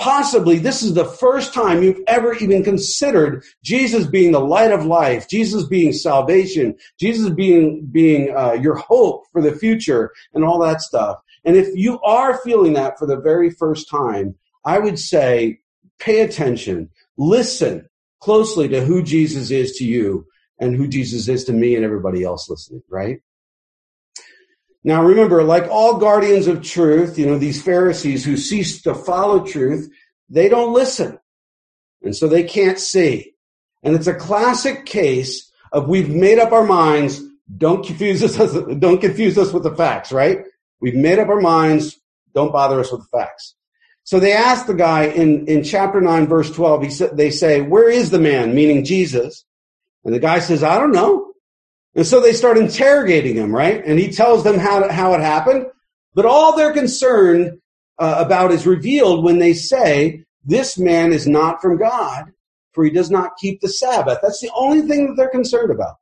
possibly 0.01 0.59
this 0.59 0.83
is 0.83 0.95
the 0.95 1.05
first 1.05 1.53
time 1.53 1.83
you've 1.83 2.01
ever 2.07 2.35
even 2.35 2.65
considered 2.65 3.45
Jesus 3.63 4.07
being 4.07 4.33
the 4.33 4.41
light 4.41 4.73
of 4.73 4.87
life, 4.87 5.29
Jesus 5.29 5.65
being 5.65 5.93
salvation, 5.93 6.75
Jesus 6.99 7.31
being 7.31 7.87
being 7.93 8.35
uh, 8.37 8.53
your 8.55 8.77
hope 8.77 9.27
for 9.31 9.43
the 9.43 9.53
future, 9.53 10.11
and 10.33 10.43
all 10.43 10.59
that 10.59 10.81
stuff. 10.81 11.19
And 11.45 11.55
if 11.55 11.69
you 11.75 12.01
are 12.01 12.39
feeling 12.39 12.73
that 12.73 12.99
for 12.99 13.07
the 13.07 13.21
very 13.21 13.51
first 13.51 13.89
time, 13.89 14.35
I 14.65 14.79
would 14.79 14.99
say 14.99 15.61
pay 15.99 16.21
attention, 16.21 16.91
listen 17.17 17.89
closely 18.21 18.69
to 18.69 18.85
who 18.85 19.03
Jesus 19.03 19.51
is 19.51 19.73
to 19.77 19.85
you 19.85 20.27
and 20.59 20.75
who 20.75 20.89
Jesus 20.89 21.29
is 21.29 21.45
to 21.45 21.53
me 21.53 21.77
and 21.77 21.85
everybody 21.85 22.25
else 22.25 22.49
listening, 22.49 22.83
right? 22.89 23.21
Now 24.83 25.03
remember, 25.03 25.43
like 25.43 25.69
all 25.69 25.99
guardians 25.99 26.47
of 26.47 26.63
truth, 26.63 27.19
you 27.19 27.27
know, 27.27 27.39
these 27.39 27.63
Pharisees 27.63 28.25
who 28.25 28.37
cease 28.37 28.83
to 28.83 28.95
follow 28.95 29.45
truth, 29.45 29.91
they 30.29 30.49
don't 30.49 30.73
listen. 30.73 31.19
And 32.03 32.17
so 32.17 32.29
they 32.29 32.45
can't 32.45 32.79
see. 32.79 33.35
And 33.83 33.95
it's 33.95 34.07
a 34.07 34.15
classic 34.15 34.87
case 34.87 35.51
of 35.73 35.89
we've 35.89 36.09
made 36.09 36.39
up 36.39 36.53
our 36.53 36.65
minds, 36.65 37.23
don't 37.57 37.85
confuse 37.85 38.23
us, 38.23 38.53
don't 38.79 39.01
confuse 39.01 39.37
us 39.37 39.53
with 39.53 39.65
the 39.65 39.75
facts, 39.75 40.13
right? 40.13 40.45
We've 40.81 40.95
made 40.95 41.19
up 41.19 41.29
our 41.29 41.41
minds, 41.41 41.99
don't 42.35 42.53
bother 42.53 42.81
us 42.81 42.91
with 42.91 43.03
the 43.03 43.19
facts. 43.19 43.55
So 44.05 44.19
they 44.19 44.33
asked 44.33 44.67
the 44.67 44.75
guy 44.75 45.05
in, 45.05 45.47
in 45.47 45.63
chapter 45.63 46.01
9, 46.01 46.27
verse 46.27 46.51
12, 46.51 46.83
he 46.83 46.91
said, 46.91 47.17
they 47.17 47.31
say, 47.31 47.61
where 47.61 47.89
is 47.89 48.11
the 48.11 48.19
man? 48.19 48.55
Meaning 48.55 48.85
Jesus. 48.85 49.45
And 50.05 50.15
the 50.15 50.19
guy 50.19 50.39
says, 50.39 50.63
I 50.63 50.79
don't 50.79 50.93
know. 50.93 51.30
And 51.95 52.07
so 52.07 52.21
they 52.21 52.33
start 52.33 52.57
interrogating 52.59 53.37
him, 53.37 53.55
right? 53.55 53.83
And 53.85 53.99
he 53.99 54.13
tells 54.13 54.45
them 54.45 54.59
how, 54.59 54.89
how 54.91 55.15
it 55.15 55.21
happened. 55.21 55.67
But 56.15 56.27
all 56.27 56.57
they're 56.57 56.73
concerned 56.73 57.61
uh, 57.99 58.17
about 58.25 58.53
is 58.53 58.67
revealed 58.67 59.25
when 59.25 59.39
they 59.39 59.55
say, 59.55 60.25
this 60.45 60.79
man 60.79 61.13
is 61.13 61.27
not 61.27 61.61
from 61.61 61.79
God, 61.79 62.33
for 62.73 62.85
he 62.85 62.91
does 62.91 63.11
not 63.11 63.37
keep 63.39 63.61
the 63.61 63.69
Sabbath. 63.69 64.19
That's 64.23 64.41
the 64.41 64.51
only 64.55 64.83
thing 64.83 65.09
that 65.09 65.17
they're 65.17 65.29
concerned 65.29 65.71
about. 65.71 65.97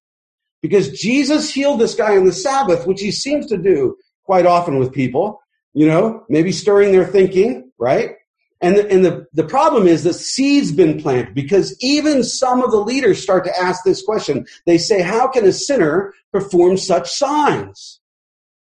Because 0.60 0.90
Jesus 0.90 1.52
healed 1.52 1.80
this 1.80 1.94
guy 1.94 2.16
on 2.16 2.24
the 2.24 2.32
Sabbath, 2.32 2.86
which 2.86 3.00
he 3.00 3.10
seems 3.10 3.46
to 3.46 3.56
do 3.56 3.96
quite 4.24 4.46
often 4.46 4.78
with 4.78 4.92
people, 4.92 5.40
you 5.72 5.86
know, 5.86 6.24
maybe 6.28 6.52
stirring 6.52 6.92
their 6.92 7.06
thinking, 7.06 7.70
right? 7.78 8.16
And 8.60 8.76
the, 8.76 8.90
and 8.90 9.04
the, 9.04 9.26
the 9.32 9.44
problem 9.44 9.86
is 9.86 10.02
the 10.02 10.12
seed's 10.12 10.72
been 10.72 11.00
planted 11.00 11.34
because 11.34 11.76
even 11.80 12.24
some 12.24 12.62
of 12.62 12.72
the 12.72 12.80
leaders 12.80 13.22
start 13.22 13.44
to 13.44 13.56
ask 13.56 13.84
this 13.84 14.02
question. 14.02 14.46
They 14.66 14.78
say, 14.78 15.00
how 15.00 15.28
can 15.28 15.44
a 15.44 15.52
sinner 15.52 16.12
perform 16.32 16.76
such 16.76 17.08
signs? 17.08 18.00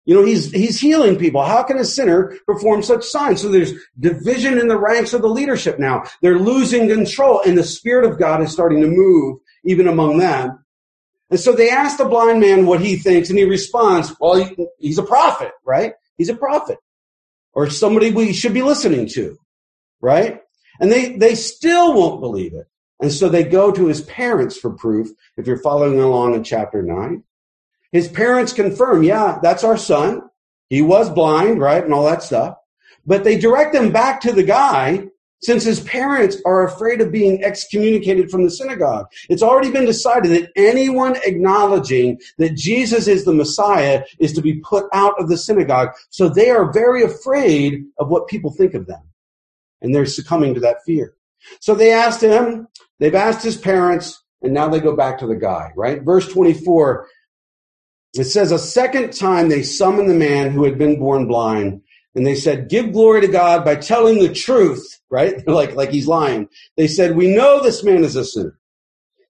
You 0.05 0.15
know, 0.15 0.25
he's, 0.25 0.51
he's 0.51 0.79
healing 0.79 1.17
people. 1.17 1.43
How 1.43 1.63
can 1.63 1.77
a 1.77 1.85
sinner 1.85 2.37
perform 2.45 2.83
such 2.83 3.03
signs? 3.03 3.41
So 3.41 3.49
there's 3.49 3.73
division 3.99 4.59
in 4.59 4.67
the 4.67 4.77
ranks 4.77 5.13
of 5.13 5.21
the 5.21 5.27
leadership 5.27 5.79
now. 5.79 6.03
They're 6.21 6.39
losing 6.39 6.87
control 6.87 7.41
and 7.41 7.57
the 7.57 7.63
Spirit 7.63 8.09
of 8.09 8.19
God 8.19 8.41
is 8.41 8.51
starting 8.51 8.81
to 8.81 8.87
move 8.87 9.39
even 9.63 9.87
among 9.87 10.17
them. 10.17 10.63
And 11.29 11.39
so 11.39 11.53
they 11.53 11.69
ask 11.69 11.97
the 11.97 12.05
blind 12.05 12.39
man 12.39 12.65
what 12.67 12.81
he 12.81 12.97
thinks 12.97 13.29
and 13.29 13.37
he 13.37 13.45
responds, 13.45 14.15
well, 14.19 14.35
he, 14.35 14.67
he's 14.77 14.99
a 14.99 15.03
prophet, 15.03 15.51
right? 15.63 15.93
He's 16.17 16.29
a 16.29 16.35
prophet 16.35 16.77
or 17.53 17.69
somebody 17.69 18.11
we 18.11 18.33
should 18.33 18.53
be 18.53 18.61
listening 18.61 19.07
to 19.09 19.39
right? 20.01 20.41
And 20.79 20.91
they, 20.91 21.15
they 21.15 21.35
still 21.35 21.93
won't 21.93 22.21
believe 22.21 22.53
it. 22.53 22.67
And 23.01 23.11
so 23.11 23.27
they 23.27 23.43
go 23.43 23.71
to 23.71 23.87
his 23.87 24.01
parents 24.01 24.57
for 24.57 24.71
proof, 24.71 25.09
if 25.37 25.47
you're 25.47 25.61
following 25.61 25.99
along 25.99 26.35
in 26.35 26.43
chapter 26.43 26.81
9. 26.81 27.23
His 27.91 28.07
parents 28.07 28.53
confirm, 28.53 29.03
yeah, 29.03 29.39
that's 29.41 29.63
our 29.63 29.77
son. 29.77 30.23
He 30.69 30.81
was 30.81 31.09
blind, 31.09 31.59
right? 31.59 31.83
And 31.83 31.93
all 31.93 32.05
that 32.05 32.23
stuff. 32.23 32.57
But 33.05 33.23
they 33.23 33.37
direct 33.37 33.73
them 33.73 33.91
back 33.91 34.21
to 34.21 34.31
the 34.31 34.43
guy 34.43 35.07
since 35.41 35.63
his 35.63 35.81
parents 35.81 36.37
are 36.45 36.65
afraid 36.65 37.01
of 37.01 37.11
being 37.11 37.43
excommunicated 37.43 38.31
from 38.31 38.43
the 38.43 38.49
synagogue. 38.49 39.05
It's 39.29 39.43
already 39.43 39.69
been 39.69 39.85
decided 39.85 40.31
that 40.31 40.51
anyone 40.55 41.17
acknowledging 41.23 42.19
that 42.37 42.55
Jesus 42.55 43.07
is 43.07 43.25
the 43.25 43.33
Messiah 43.33 44.03
is 44.19 44.33
to 44.33 44.41
be 44.41 44.55
put 44.55 44.85
out 44.91 45.19
of 45.19 45.29
the 45.29 45.37
synagogue. 45.37 45.89
So 46.09 46.29
they 46.29 46.49
are 46.49 46.71
very 46.71 47.03
afraid 47.03 47.85
of 47.99 48.07
what 48.07 48.27
people 48.27 48.51
think 48.51 48.73
of 48.73 48.87
them 48.87 49.03
and 49.85 49.93
they're 49.93 50.05
succumbing 50.05 50.55
to 50.55 50.59
that 50.59 50.83
fear. 50.85 51.13
So 51.61 51.75
they 51.75 51.93
asked 51.93 52.21
him, 52.21 52.67
they've 52.99 53.15
asked 53.15 53.43
his 53.43 53.55
parents, 53.55 54.21
and 54.41 54.53
now 54.53 54.67
they 54.67 54.79
go 54.79 54.95
back 54.95 55.19
to 55.19 55.27
the 55.27 55.35
guy, 55.35 55.71
right? 55.75 56.01
Verse 56.01 56.27
24, 56.27 57.07
it 58.15 58.23
says, 58.25 58.51
a 58.51 58.59
second 58.59 59.13
time 59.13 59.47
they 59.47 59.61
summoned 59.61 60.09
the 60.09 60.15
man 60.15 60.51
who 60.51 60.63
had 60.63 60.77
been 60.77 60.99
born 60.99 61.27
blind, 61.27 61.81
and 62.15 62.25
they 62.25 62.35
said, 62.35 62.69
give 62.69 62.93
glory 62.93 63.21
to 63.21 63.27
God 63.27 63.63
by 63.63 63.75
telling 63.75 64.19
the 64.19 64.33
truth, 64.33 64.99
right? 65.09 65.47
like, 65.47 65.75
like 65.75 65.91
he's 65.91 66.07
lying. 66.07 66.49
They 66.77 66.87
said, 66.87 67.15
we 67.15 67.33
know 67.33 67.61
this 67.61 67.83
man 67.83 68.03
is 68.03 68.15
a 68.15 68.25
sinner. 68.25 68.57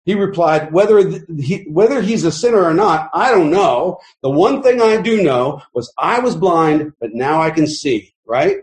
He 0.06 0.14
replied, 0.14 0.72
whether, 0.72 1.20
he, 1.36 1.66
whether 1.68 2.00
he's 2.00 2.24
a 2.24 2.32
sinner 2.32 2.64
or 2.64 2.76
not, 2.76 3.10
I 3.12 3.32
don't 3.32 3.50
know. 3.50 3.98
The 4.22 4.30
one 4.30 4.62
thing 4.62 4.80
I 4.80 5.02
do 5.02 5.24
know 5.24 5.64
was 5.74 5.92
I 5.98 6.20
was 6.20 6.36
blind, 6.36 6.94
but 7.00 7.14
now 7.14 7.42
I 7.42 7.50
can 7.50 7.66
see, 7.66 8.14
right? 8.24 8.58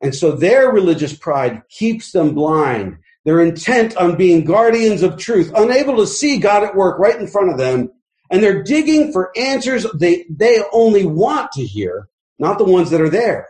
And 0.00 0.14
so 0.14 0.32
their 0.32 0.70
religious 0.70 1.12
pride 1.12 1.62
keeps 1.68 2.12
them 2.12 2.34
blind. 2.34 2.98
They're 3.24 3.40
intent 3.40 3.96
on 3.96 4.16
being 4.16 4.44
guardians 4.44 5.02
of 5.02 5.18
truth, 5.18 5.52
unable 5.54 5.96
to 5.96 6.06
see 6.06 6.38
God 6.38 6.62
at 6.62 6.76
work 6.76 6.98
right 6.98 7.18
in 7.18 7.26
front 7.26 7.50
of 7.50 7.58
them. 7.58 7.90
And 8.30 8.42
they're 8.42 8.62
digging 8.62 9.12
for 9.12 9.32
answers 9.36 9.86
they, 9.94 10.26
they 10.30 10.62
only 10.72 11.04
want 11.04 11.52
to 11.52 11.64
hear, 11.64 12.08
not 12.38 12.58
the 12.58 12.64
ones 12.64 12.90
that 12.90 13.00
are 13.00 13.08
there, 13.08 13.48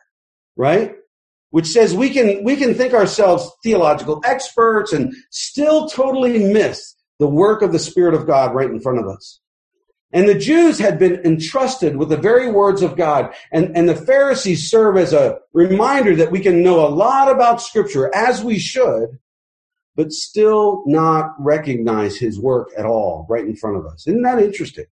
right? 0.57 0.95
Which 1.51 1.67
says 1.67 1.95
we 1.95 2.11
can, 2.11 2.45
we 2.45 2.57
can 2.57 2.75
think 2.75 2.95
ourselves 2.95 3.51
theological 3.63 4.23
experts 4.25 4.93
and 4.93 5.15
still 5.31 5.89
totally 5.89 6.53
miss 6.53 6.95
the 7.19 7.29
work 7.29 7.63
of 7.63 7.73
the 7.73 7.79
Spirit 7.79 8.15
of 8.15 8.27
God 8.27 8.55
right 8.55 8.71
in 8.71 8.81
front 8.81 9.01
of 9.01 9.07
us. 9.07 9.41
And 10.13 10.29
the 10.29 10.39
Jews 10.39 10.79
had 10.79 10.99
been 10.99 11.21
entrusted 11.25 11.97
with 11.97 12.09
the 12.09 12.17
very 12.17 12.51
words 12.51 12.83
of 12.83 12.97
God. 12.97 13.35
And, 13.53 13.77
and 13.77 13.89
the 13.89 13.95
Pharisees 13.95 14.71
serve 14.71 14.97
as 14.97 15.13
a 15.13 15.39
reminder 15.53 16.17
that 16.17 16.31
we 16.31 16.41
can 16.41 16.63
know 16.63 16.87
a 16.87 16.89
lot 16.89 17.31
about 17.31 17.61
scripture 17.61 18.15
as 18.15 18.43
we 18.43 18.59
should, 18.59 19.19
but 19.97 20.13
still 20.13 20.83
not 20.87 21.35
recognize 21.39 22.17
his 22.17 22.41
work 22.41 22.71
at 22.79 22.87
all 22.87 23.27
right 23.29 23.45
in 23.45 23.55
front 23.55 23.77
of 23.77 23.87
us. 23.87 24.07
Isn't 24.07 24.23
that 24.23 24.39
interesting? 24.39 24.87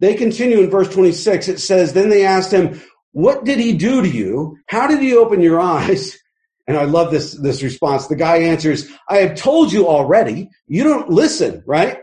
They 0.00 0.14
continue 0.14 0.60
in 0.60 0.70
verse 0.70 0.92
26. 0.92 1.48
It 1.48 1.60
says, 1.60 1.92
then 1.92 2.08
they 2.08 2.26
asked 2.26 2.52
him, 2.52 2.82
what 3.12 3.44
did 3.44 3.60
he 3.60 3.74
do 3.74 4.02
to 4.02 4.08
you? 4.08 4.58
How 4.66 4.88
did 4.88 5.00
he 5.00 5.16
open 5.16 5.40
your 5.40 5.60
eyes? 5.60 6.18
And 6.66 6.78
I 6.78 6.84
love 6.84 7.10
this, 7.10 7.34
this 7.34 7.62
response. 7.62 8.06
The 8.06 8.16
guy 8.16 8.38
answers, 8.38 8.90
I 9.06 9.18
have 9.18 9.36
told 9.36 9.70
you 9.70 9.86
already. 9.86 10.48
You 10.66 10.82
don't 10.82 11.10
listen, 11.10 11.62
right? 11.66 11.98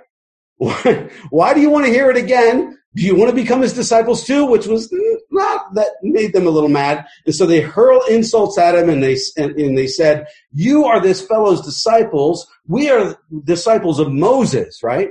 Why, 1.32 1.56
do 1.56 1.60
you 1.60 1.72
want 1.72 1.86
to 1.86 1.92
hear 1.92 2.12
it 2.12 2.18
again? 2.18 2.78
Do 2.94 3.02
you 3.02 3.16
want 3.16 3.32
to 3.32 3.36
become 3.36 3.62
his 3.62 3.74
disciples 3.74 4.26
too? 4.26 4.46
Which 4.46 4.68
was 4.68 4.94
not 5.32 5.74
that 5.74 5.94
made 6.04 6.34
them 6.34 6.46
a 6.46 6.52
little 6.52 6.70
mad. 6.70 7.08
And 7.26 7.34
so 7.34 7.48
they 7.48 7.62
hurl 7.62 8.04
insults 8.08 8.60
at 8.60 8.76
him 8.76 8.88
and 8.88 9.02
they, 9.02 9.18
and, 9.38 9.60
and 9.60 9.76
they 9.76 9.88
said, 9.88 10.28
you 10.54 10.86
are 10.86 11.02
this 11.02 11.26
fellow's 11.26 11.62
disciples. 11.62 12.46
We 12.68 12.92
are 12.92 13.18
disciples 13.44 14.00
of 14.00 14.12
Moses, 14.12 14.84
right? 14.84 15.10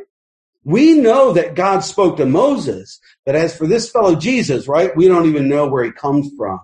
We 0.62 0.92
know 0.95 1.33
that 1.33 1.57
God 1.57 1.80
spoke 1.80 2.19
to 2.19 2.26
Moses, 2.26 3.00
but 3.26 3.35
as 3.35 3.57
for 3.57 3.66
this 3.66 3.90
fellow 3.90 4.14
Jesus, 4.14 4.69
right, 4.69 4.95
we 4.95 5.09
don't 5.09 5.26
even 5.26 5.49
know 5.49 5.66
where 5.66 5.83
he 5.83 5.90
comes 5.90 6.30
from. 6.37 6.61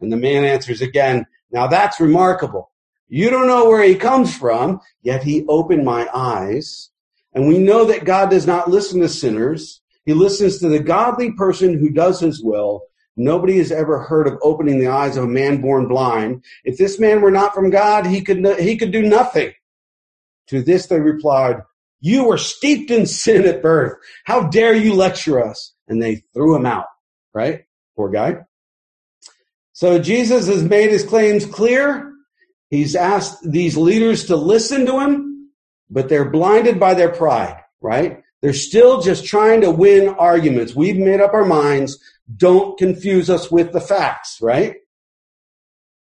And 0.00 0.12
the 0.12 0.16
man 0.16 0.44
answers 0.44 0.82
again, 0.82 1.26
now 1.50 1.66
that's 1.66 1.98
remarkable. 1.98 2.70
You 3.08 3.28
don't 3.30 3.48
know 3.48 3.68
where 3.68 3.82
he 3.82 3.96
comes 3.96 4.36
from, 4.36 4.80
yet 5.02 5.24
he 5.24 5.44
opened 5.48 5.84
my 5.84 6.08
eyes 6.14 6.90
and 7.32 7.46
we 7.46 7.58
know 7.58 7.84
that 7.84 8.04
God 8.04 8.30
does 8.30 8.46
not 8.46 8.70
listen 8.70 9.00
to 9.00 9.08
sinners. 9.08 9.80
He 10.04 10.14
listens 10.14 10.58
to 10.58 10.68
the 10.68 10.80
godly 10.80 11.32
person 11.32 11.78
who 11.78 11.90
does 11.90 12.20
his 12.20 12.42
will. 12.42 12.82
Nobody 13.16 13.58
has 13.58 13.70
ever 13.70 14.00
heard 14.00 14.26
of 14.26 14.38
opening 14.42 14.78
the 14.78 14.88
eyes 14.88 15.16
of 15.16 15.24
a 15.24 15.28
man 15.28 15.60
born 15.60 15.88
blind. 15.88 16.44
If 16.64 16.78
this 16.78 16.98
man 16.98 17.20
were 17.20 17.30
not 17.30 17.54
from 17.54 17.70
God, 17.70 18.06
he 18.06 18.22
could, 18.22 18.44
he 18.58 18.76
could 18.76 18.92
do 18.92 19.02
nothing. 19.02 19.52
To 20.48 20.62
this 20.62 20.86
they 20.86 20.98
replied, 20.98 21.58
you 22.00 22.24
were 22.24 22.38
steeped 22.38 22.90
in 22.90 23.06
sin 23.06 23.46
at 23.46 23.62
birth. 23.62 23.98
How 24.24 24.48
dare 24.48 24.74
you 24.74 24.94
lecture 24.94 25.44
us? 25.44 25.74
And 25.86 26.02
they 26.02 26.22
threw 26.32 26.56
him 26.56 26.66
out, 26.66 26.86
right? 27.34 27.64
Poor 27.94 28.08
guy. 28.08 28.38
So 29.72 29.98
Jesus 29.98 30.46
has 30.46 30.62
made 30.62 30.90
his 30.90 31.04
claims 31.04 31.44
clear. 31.44 32.12
He's 32.70 32.96
asked 32.96 33.38
these 33.42 33.76
leaders 33.76 34.26
to 34.26 34.36
listen 34.36 34.86
to 34.86 35.00
him 35.00 35.29
but 35.90 36.08
they're 36.08 36.30
blinded 36.30 36.78
by 36.78 36.94
their 36.94 37.10
pride, 37.10 37.62
right? 37.80 38.22
They're 38.42 38.52
still 38.54 39.02
just 39.02 39.24
trying 39.24 39.60
to 39.62 39.70
win 39.70 40.08
arguments. 40.08 40.74
We've 40.74 40.96
made 40.96 41.20
up 41.20 41.34
our 41.34 41.44
minds. 41.44 41.98
Don't 42.34 42.78
confuse 42.78 43.28
us 43.28 43.50
with 43.50 43.72
the 43.72 43.80
facts, 43.80 44.38
right? 44.40 44.76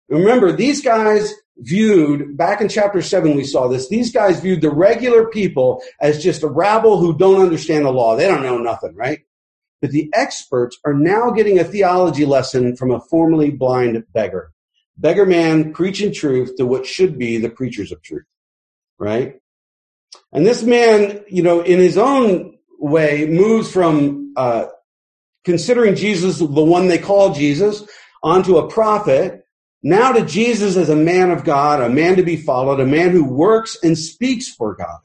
Remember, 0.10 0.52
these 0.52 0.82
guys 0.82 1.34
viewed, 1.58 2.36
back 2.36 2.62
in 2.62 2.70
chapter 2.70 3.02
7 3.02 3.36
we 3.36 3.44
saw 3.44 3.68
this, 3.68 3.90
these 3.90 4.12
guys 4.12 4.40
viewed 4.40 4.62
the 4.62 4.72
regular 4.72 5.28
people 5.28 5.84
as 6.02 6.24
just 6.24 6.44
a 6.44 6.48
rabble 6.48 7.00
who 7.00 7.18
don't 7.18 7.42
understand 7.42 7.86
the 7.86 7.92
law. 7.92 8.16
They 8.16 8.28
don't 8.28 8.44
know 8.44 8.58
nothing, 8.58 8.96
right? 8.96 9.20
But 9.82 9.92
the 9.92 10.10
experts 10.14 10.78
are 10.86 10.94
now 10.94 11.30
getting 11.32 11.60
a 11.60 11.64
theology 11.64 12.26
lesson 12.26 12.76
from 12.76 12.92
a 12.92 13.02
formerly 13.02 13.52
blind 13.52 14.04
beggar. 14.14 14.52
beggar 14.98 15.26
man 15.26 15.74
preaching 15.74 16.14
truth 16.14 16.56
to 16.58 16.66
what 16.66 16.86
should 16.86 17.18
be 17.18 17.38
the 17.38 17.50
preachers 17.50 17.92
of 17.92 18.02
truth, 18.02 18.26
right? 18.98 19.40
And 20.32 20.46
this 20.46 20.64
man, 20.64 21.24
you 21.28 21.44
know, 21.44 21.62
in 21.62 21.80
his 21.80 21.98
own 21.98 22.58
way, 22.80 23.26
moves 23.28 23.72
from 23.72 24.34
uh, 24.36 24.66
considering 25.44 25.96
Jesus 25.96 26.40
the 26.40 26.46
one 26.46 26.88
they 26.88 26.98
call 26.98 27.34
Jesus 27.34 27.84
onto 28.22 28.58
a 28.58 28.70
prophet, 28.70 29.46
now 29.82 30.14
to 30.14 30.26
Jesus 30.26 30.78
as 30.78 30.90
a 30.90 30.96
man 30.96 31.32
of 31.32 31.44
God, 31.44 31.82
a 31.82 31.90
man 31.90 32.16
to 32.16 32.24
be 32.24 32.38
followed, 32.38 32.80
a 32.80 32.86
man 32.86 33.12
who 33.12 33.26
works 33.26 33.78
and 33.84 33.98
speaks 33.98 34.48
for 34.50 34.76
God. 34.76 35.00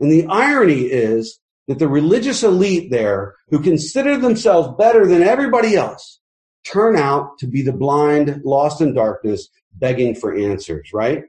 And 0.00 0.12
the 0.12 0.26
irony 0.26 0.82
is 0.82 1.38
that 1.68 1.78
the 1.78 1.88
religious 1.88 2.42
elite 2.42 2.90
there, 2.90 3.36
who 3.48 3.62
consider 3.62 4.18
themselves 4.18 4.76
better 4.76 5.06
than 5.06 5.22
everybody 5.22 5.76
else, 5.76 6.20
turn 6.64 6.96
out 6.96 7.38
to 7.38 7.46
be 7.46 7.62
the 7.62 7.72
blind, 7.72 8.42
lost 8.44 8.80
in 8.80 8.94
darkness, 8.94 9.48
begging 9.72 10.14
for 10.14 10.36
answers, 10.36 10.90
right? 10.92 11.24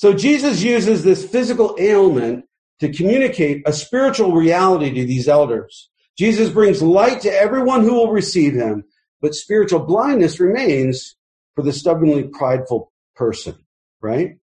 So 0.00 0.14
Jesus 0.14 0.62
uses 0.62 1.04
this 1.04 1.28
physical 1.28 1.76
ailment 1.78 2.46
to 2.78 2.90
communicate 2.90 3.62
a 3.66 3.72
spiritual 3.74 4.32
reality 4.32 4.94
to 4.94 5.04
these 5.04 5.28
elders. 5.28 5.90
Jesus 6.16 6.48
brings 6.48 6.80
light 6.80 7.20
to 7.20 7.30
everyone 7.30 7.82
who 7.82 7.92
will 7.92 8.10
receive 8.10 8.54
him, 8.54 8.84
but 9.20 9.34
spiritual 9.34 9.80
blindness 9.80 10.40
remains 10.40 11.16
for 11.54 11.62
the 11.62 11.74
stubbornly 11.74 12.22
prideful 12.22 12.90
person, 13.14 13.56
right? 14.00 14.38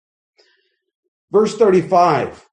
Verse 1.32 1.58
35. 1.58 2.48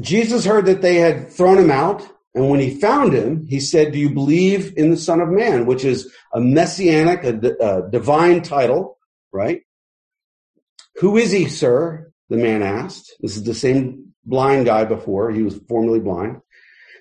Jesus 0.00 0.44
heard 0.44 0.66
that 0.66 0.82
they 0.82 0.96
had 0.96 1.30
thrown 1.30 1.58
him 1.58 1.70
out, 1.70 2.04
and 2.34 2.50
when 2.50 2.58
he 2.58 2.74
found 2.74 3.12
him, 3.12 3.46
he 3.46 3.60
said, 3.60 3.92
Do 3.92 4.00
you 4.00 4.10
believe 4.10 4.76
in 4.76 4.90
the 4.90 4.96
Son 4.96 5.20
of 5.20 5.28
Man? 5.28 5.64
Which 5.64 5.84
is 5.84 6.12
a 6.34 6.40
messianic, 6.40 7.22
a, 7.22 7.84
a 7.84 7.88
divine 7.88 8.42
title, 8.42 8.98
right? 9.30 9.62
Who 10.96 11.16
is 11.16 11.30
he, 11.30 11.48
sir? 11.48 12.12
The 12.28 12.36
man 12.36 12.62
asked. 12.62 13.14
This 13.20 13.36
is 13.36 13.44
the 13.44 13.54
same 13.54 14.14
blind 14.24 14.66
guy 14.66 14.84
before. 14.84 15.30
He 15.30 15.42
was 15.42 15.58
formerly 15.68 16.00
blind. 16.00 16.40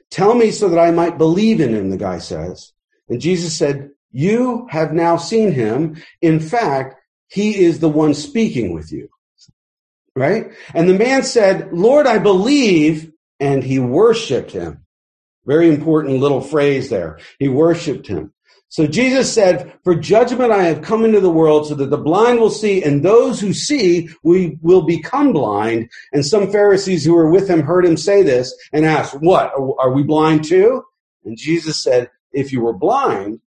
Tell 0.09 0.33
me 0.33 0.51
so 0.51 0.69
that 0.69 0.79
I 0.79 0.91
might 0.91 1.17
believe 1.17 1.59
in 1.61 1.73
him, 1.73 1.89
the 1.89 1.97
guy 1.97 2.19
says. 2.19 2.71
And 3.07 3.21
Jesus 3.21 3.55
said, 3.55 3.91
You 4.11 4.67
have 4.69 4.93
now 4.93 5.17
seen 5.17 5.51
him. 5.51 6.01
In 6.21 6.39
fact, 6.39 6.95
he 7.27 7.63
is 7.63 7.79
the 7.79 7.89
one 7.89 8.13
speaking 8.13 8.73
with 8.73 8.91
you 8.91 9.09
right? 10.19 10.51
And 10.73 10.87
the 10.87 10.97
man 10.97 11.23
said, 11.23 11.71
Lord, 11.71 12.05
I 12.05 12.19
believe. 12.19 13.11
And 13.39 13.63
he 13.63 13.79
worshiped 13.79 14.51
him. 14.51 14.85
Very 15.45 15.69
important 15.69 16.19
little 16.19 16.41
phrase 16.41 16.89
there. 16.89 17.19
He 17.39 17.47
worshiped 17.47 18.05
him. 18.05 18.33
So 18.71 18.85
Jesus 18.85 19.33
said, 19.33 19.73
for 19.83 19.95
judgment 19.95 20.51
I 20.51 20.63
have 20.63 20.83
come 20.83 21.03
into 21.03 21.19
the 21.19 21.29
world 21.29 21.67
so 21.67 21.75
that 21.75 21.89
the 21.89 21.97
blind 21.97 22.39
will 22.39 22.51
see 22.51 22.83
and 22.83 23.03
those 23.03 23.41
who 23.41 23.51
see 23.51 24.09
we 24.23 24.57
will 24.61 24.83
become 24.83 25.33
blind. 25.33 25.89
And 26.13 26.23
some 26.23 26.51
Pharisees 26.51 27.03
who 27.03 27.15
were 27.15 27.31
with 27.31 27.49
him 27.49 27.61
heard 27.61 27.85
him 27.85 27.97
say 27.97 28.21
this 28.21 28.55
and 28.71 28.85
asked, 28.85 29.15
what? 29.21 29.51
Are 29.79 29.91
we 29.91 30.03
blind 30.03 30.43
too? 30.45 30.83
And 31.25 31.35
Jesus 31.35 31.81
said, 31.83 32.11
if 32.31 32.51
you 32.51 32.61
were 32.61 32.73
blind, 32.73 33.41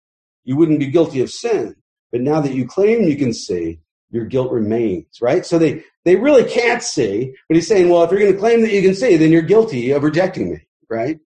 you 0.44 0.56
wouldn't 0.56 0.80
be 0.80 0.86
guilty 0.86 1.20
of 1.20 1.30
sin. 1.30 1.76
But 2.10 2.22
now 2.22 2.40
that 2.40 2.54
you 2.54 2.66
claim 2.66 3.02
you 3.02 3.16
can 3.16 3.34
see, 3.34 3.80
your 4.10 4.24
guilt 4.24 4.50
remains, 4.50 5.20
right? 5.20 5.46
So 5.46 5.58
they, 5.58 5.84
they 6.04 6.16
really 6.16 6.44
can't 6.44 6.82
see, 6.82 7.34
but 7.48 7.54
he's 7.54 7.68
saying, 7.68 7.88
well, 7.88 8.02
if 8.02 8.10
you're 8.10 8.20
going 8.20 8.32
to 8.32 8.38
claim 8.38 8.62
that 8.62 8.72
you 8.72 8.82
can 8.82 8.94
see, 8.94 9.16
then 9.16 9.30
you're 9.30 9.42
guilty 9.42 9.92
of 9.92 10.02
rejecting 10.02 10.50
me, 10.50 10.66
right? 10.88 11.20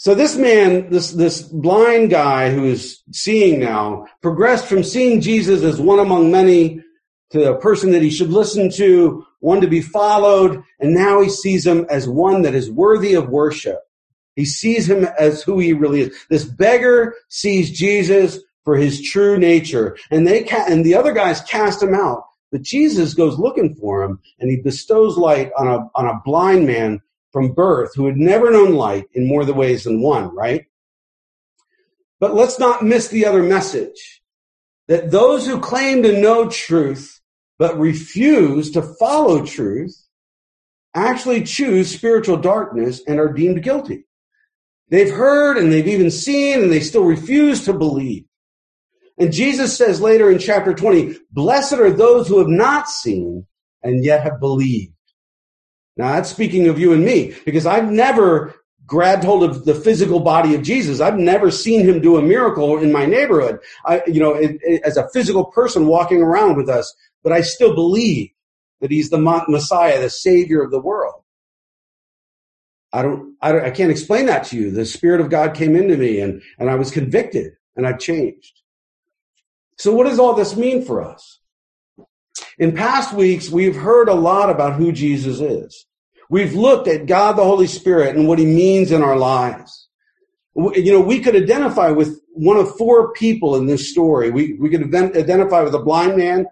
So 0.00 0.14
this 0.14 0.34
man, 0.34 0.88
this, 0.88 1.10
this 1.10 1.42
blind 1.42 2.08
guy 2.08 2.50
who 2.50 2.64
is 2.64 3.02
seeing 3.12 3.60
now 3.60 4.06
progressed 4.22 4.64
from 4.64 4.82
seeing 4.82 5.20
Jesus 5.20 5.62
as 5.62 5.78
one 5.78 5.98
among 5.98 6.30
many 6.30 6.80
to 7.32 7.50
a 7.50 7.60
person 7.60 7.90
that 7.90 8.00
he 8.00 8.08
should 8.08 8.30
listen 8.30 8.70
to, 8.76 9.26
one 9.40 9.60
to 9.60 9.66
be 9.66 9.82
followed, 9.82 10.62
and 10.78 10.94
now 10.94 11.20
he 11.20 11.28
sees 11.28 11.66
him 11.66 11.84
as 11.90 12.08
one 12.08 12.40
that 12.42 12.54
is 12.54 12.70
worthy 12.70 13.12
of 13.12 13.28
worship. 13.28 13.78
He 14.36 14.46
sees 14.46 14.88
him 14.88 15.04
as 15.18 15.42
who 15.42 15.58
he 15.58 15.74
really 15.74 16.00
is. 16.00 16.16
This 16.30 16.46
beggar 16.46 17.14
sees 17.28 17.70
Jesus 17.70 18.38
for 18.64 18.78
his 18.78 19.02
true 19.02 19.36
nature. 19.36 19.98
And 20.10 20.26
they 20.26 20.44
ca- 20.44 20.64
and 20.66 20.82
the 20.82 20.94
other 20.94 21.12
guys 21.12 21.42
cast 21.42 21.82
him 21.82 21.94
out. 21.94 22.24
But 22.50 22.62
Jesus 22.62 23.12
goes 23.12 23.38
looking 23.38 23.74
for 23.74 24.02
him 24.02 24.18
and 24.38 24.50
he 24.50 24.62
bestows 24.62 25.18
light 25.18 25.50
on 25.58 25.68
a, 25.68 25.90
on 25.94 26.06
a 26.06 26.22
blind 26.24 26.66
man 26.66 27.02
from 27.32 27.52
birth 27.52 27.94
who 27.94 28.06
had 28.06 28.16
never 28.16 28.50
known 28.50 28.74
light 28.74 29.06
in 29.12 29.26
more 29.26 29.44
the 29.44 29.54
ways 29.54 29.84
than 29.84 30.02
one, 30.02 30.34
right? 30.34 30.66
But 32.18 32.34
let's 32.34 32.58
not 32.58 32.84
miss 32.84 33.08
the 33.08 33.26
other 33.26 33.42
message 33.42 34.22
that 34.88 35.10
those 35.10 35.46
who 35.46 35.60
claim 35.60 36.02
to 36.02 36.20
know 36.20 36.48
truth 36.48 37.20
but 37.58 37.78
refuse 37.78 38.70
to 38.72 38.82
follow 38.82 39.44
truth 39.44 39.94
actually 40.94 41.44
choose 41.44 41.94
spiritual 41.94 42.36
darkness 42.36 43.02
and 43.06 43.20
are 43.20 43.32
deemed 43.32 43.62
guilty. 43.62 44.06
They've 44.88 45.10
heard 45.10 45.56
and 45.56 45.72
they've 45.72 45.86
even 45.86 46.10
seen 46.10 46.62
and 46.62 46.72
they 46.72 46.80
still 46.80 47.04
refuse 47.04 47.64
to 47.64 47.72
believe. 47.72 48.24
And 49.18 49.32
Jesus 49.32 49.76
says 49.76 50.00
later 50.00 50.30
in 50.30 50.38
chapter 50.38 50.74
20, 50.74 51.18
blessed 51.30 51.74
are 51.74 51.92
those 51.92 52.26
who 52.26 52.38
have 52.38 52.48
not 52.48 52.88
seen 52.88 53.46
and 53.82 54.04
yet 54.04 54.22
have 54.22 54.40
believed. 54.40 54.94
Now 56.00 56.14
that's 56.14 56.30
speaking 56.30 56.66
of 56.68 56.78
you 56.78 56.94
and 56.94 57.04
me, 57.04 57.36
because 57.44 57.66
I've 57.66 57.92
never 57.92 58.54
grabbed 58.86 59.22
hold 59.22 59.44
of 59.44 59.66
the 59.66 59.74
physical 59.74 60.18
body 60.18 60.54
of 60.54 60.62
Jesus. 60.62 60.98
I've 60.98 61.18
never 61.18 61.50
seen 61.50 61.86
him 61.86 62.00
do 62.00 62.16
a 62.16 62.22
miracle 62.22 62.78
in 62.78 62.90
my 62.90 63.04
neighborhood. 63.04 63.60
I, 63.84 64.02
you 64.06 64.18
know, 64.18 64.34
it, 64.34 64.58
it, 64.62 64.82
as 64.82 64.96
a 64.96 65.08
physical 65.10 65.44
person 65.44 65.86
walking 65.86 66.22
around 66.22 66.56
with 66.56 66.70
us, 66.70 66.92
but 67.22 67.32
I 67.32 67.42
still 67.42 67.74
believe 67.74 68.30
that 68.80 68.90
he's 68.90 69.10
the 69.10 69.44
Messiah, 69.46 70.00
the 70.00 70.08
savior 70.08 70.62
of 70.62 70.70
the 70.70 70.80
world. 70.80 71.22
I 72.92 73.02
don't, 73.02 73.36
I 73.42 73.52
don't, 73.52 73.64
I 73.64 73.70
can't 73.70 73.90
explain 73.90 74.26
that 74.26 74.44
to 74.46 74.56
you. 74.56 74.70
The 74.70 74.86
Spirit 74.86 75.20
of 75.20 75.28
God 75.28 75.54
came 75.54 75.76
into 75.76 75.98
me 75.98 76.20
and, 76.20 76.42
and 76.58 76.70
I 76.70 76.76
was 76.76 76.90
convicted 76.90 77.52
and 77.76 77.86
I've 77.86 78.00
changed. 78.00 78.62
So 79.78 79.92
what 79.94 80.04
does 80.08 80.18
all 80.18 80.34
this 80.34 80.56
mean 80.56 80.82
for 80.82 81.02
us? 81.02 81.40
In 82.58 82.74
past 82.74 83.12
weeks, 83.12 83.50
we've 83.50 83.76
heard 83.76 84.08
a 84.08 84.14
lot 84.14 84.50
about 84.50 84.74
who 84.74 84.92
Jesus 84.92 85.40
is. 85.40 85.86
We've 86.30 86.54
looked 86.54 86.86
at 86.86 87.06
God 87.06 87.32
the 87.32 87.44
Holy 87.44 87.66
Spirit 87.66 88.16
and 88.16 88.28
what 88.28 88.38
he 88.38 88.46
means 88.46 88.92
in 88.92 89.02
our 89.02 89.16
lives. 89.16 89.88
You 90.54 90.92
know, 90.92 91.00
we 91.00 91.18
could 91.18 91.34
identify 91.34 91.90
with 91.90 92.20
one 92.28 92.56
of 92.56 92.76
four 92.76 93.12
people 93.12 93.56
in 93.56 93.66
this 93.66 93.90
story. 93.90 94.30
We, 94.30 94.54
we 94.54 94.70
could 94.70 94.94
identify 94.94 95.62
with 95.62 95.74
a 95.74 95.82
blind 95.82 96.16
man. 96.16 96.46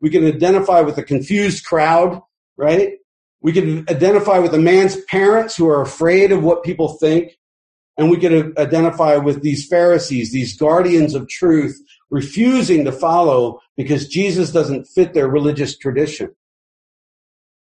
We 0.00 0.08
could 0.08 0.24
identify 0.24 0.80
with 0.80 0.96
a 0.96 1.02
confused 1.02 1.66
crowd, 1.66 2.22
right? 2.56 2.94
We 3.42 3.52
could 3.52 3.88
identify 3.90 4.38
with 4.38 4.54
a 4.54 4.58
man's 4.58 4.96
parents 5.04 5.54
who 5.56 5.68
are 5.68 5.82
afraid 5.82 6.32
of 6.32 6.42
what 6.42 6.64
people 6.64 6.94
think. 6.94 7.36
And 7.98 8.10
we 8.10 8.16
could 8.16 8.32
uh, 8.32 8.60
identify 8.60 9.16
with 9.16 9.42
these 9.42 9.66
Pharisees, 9.66 10.32
these 10.32 10.56
guardians 10.56 11.14
of 11.14 11.28
truth 11.28 11.78
refusing 12.10 12.84
to 12.86 12.92
follow 12.92 13.60
because 13.76 14.08
Jesus 14.08 14.52
doesn't 14.52 14.86
fit 14.86 15.12
their 15.12 15.28
religious 15.28 15.76
tradition. 15.76 16.34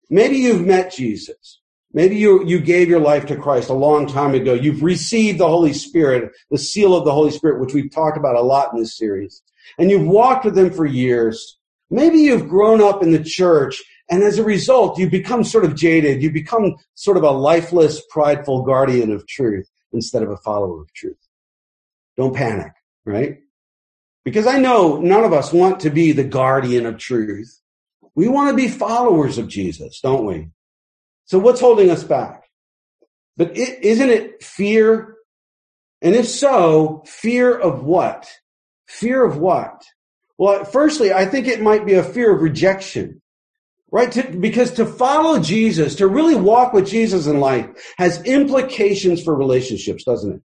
Maybe 0.09 0.37
you've 0.37 0.65
met 0.65 0.93
Jesus. 0.93 1.59
Maybe 1.93 2.15
you, 2.15 2.43
you 2.45 2.59
gave 2.59 2.89
your 2.89 2.99
life 2.99 3.27
to 3.27 3.35
Christ 3.35 3.69
a 3.69 3.73
long 3.73 4.07
time 4.07 4.33
ago. 4.33 4.53
You've 4.53 4.81
received 4.81 5.39
the 5.39 5.47
Holy 5.47 5.73
Spirit, 5.73 6.31
the 6.49 6.57
seal 6.57 6.95
of 6.95 7.05
the 7.05 7.13
Holy 7.13 7.31
Spirit, 7.31 7.61
which 7.61 7.73
we've 7.73 7.91
talked 7.91 8.17
about 8.17 8.35
a 8.35 8.41
lot 8.41 8.73
in 8.73 8.79
this 8.79 8.97
series. 8.97 9.43
And 9.77 9.91
you've 9.91 10.07
walked 10.07 10.45
with 10.45 10.57
Him 10.57 10.71
for 10.71 10.85
years. 10.85 11.59
Maybe 11.91 12.17
you've 12.17 12.49
grown 12.49 12.81
up 12.81 13.03
in 13.03 13.11
the 13.11 13.23
church 13.23 13.83
and 14.09 14.23
as 14.23 14.37
a 14.37 14.43
result, 14.43 14.99
you 14.99 15.09
become 15.09 15.43
sort 15.43 15.65
of 15.65 15.75
jaded. 15.75 16.21
You 16.21 16.31
become 16.31 16.75
sort 16.95 17.17
of 17.17 17.23
a 17.23 17.31
lifeless, 17.31 18.01
prideful 18.09 18.63
guardian 18.63 19.11
of 19.11 19.25
truth 19.27 19.69
instead 19.91 20.23
of 20.23 20.29
a 20.29 20.37
follower 20.37 20.81
of 20.81 20.93
truth. 20.93 21.17
Don't 22.17 22.35
panic, 22.35 22.73
right? 23.05 23.39
Because 24.23 24.45
I 24.45 24.59
know 24.59 24.97
none 24.97 25.23
of 25.23 25.33
us 25.33 25.51
want 25.51 25.79
to 25.81 25.89
be 25.89 26.11
the 26.11 26.23
guardian 26.23 26.85
of 26.85 26.97
truth. 26.97 27.59
We 28.15 28.27
want 28.27 28.49
to 28.49 28.55
be 28.55 28.67
followers 28.67 29.37
of 29.37 29.47
Jesus, 29.47 29.99
don't 30.01 30.25
we? 30.25 30.49
So 31.25 31.39
what's 31.39 31.61
holding 31.61 31.89
us 31.89 32.03
back? 32.03 32.43
But 33.37 33.57
is 33.57 33.99
not 33.99 34.09
it 34.09 34.43
fear? 34.43 35.15
And 36.01 36.15
if 36.15 36.27
so, 36.27 37.03
fear 37.07 37.57
of 37.57 37.83
what? 37.83 38.29
Fear 38.87 39.23
of 39.23 39.37
what? 39.37 39.83
Well, 40.37 40.65
firstly, 40.65 41.13
I 41.13 41.25
think 41.25 41.47
it 41.47 41.61
might 41.61 41.85
be 41.85 41.93
a 41.93 42.03
fear 42.03 42.35
of 42.35 42.41
rejection, 42.41 43.21
right? 43.91 44.11
To, 44.11 44.23
because 44.23 44.71
to 44.73 44.85
follow 44.85 45.39
Jesus, 45.39 45.95
to 45.95 46.07
really 46.07 46.35
walk 46.35 46.73
with 46.73 46.87
Jesus 46.87 47.25
in 47.25 47.39
life 47.39 47.67
has 47.97 48.21
implications 48.23 49.23
for 49.23 49.35
relationships, 49.35 50.03
doesn't 50.03 50.33
it? 50.33 50.41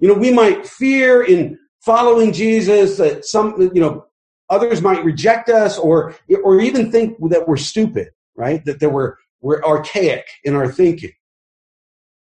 You 0.00 0.08
know, 0.08 0.14
we 0.14 0.32
might 0.32 0.66
fear 0.66 1.22
in 1.22 1.58
following 1.80 2.32
Jesus 2.32 2.98
that 2.98 3.24
some, 3.24 3.70
you 3.74 3.80
know, 3.80 4.06
others 4.54 4.80
might 4.80 5.04
reject 5.04 5.48
us 5.48 5.78
or, 5.78 6.14
or 6.42 6.60
even 6.60 6.90
think 6.90 7.18
that 7.30 7.48
we're 7.48 7.56
stupid, 7.56 8.10
right? 8.36 8.64
That, 8.64 8.80
that 8.80 8.90
we're, 8.90 9.16
we're 9.40 9.62
archaic 9.62 10.26
in 10.44 10.54
our 10.54 10.70
thinking. 10.70 11.12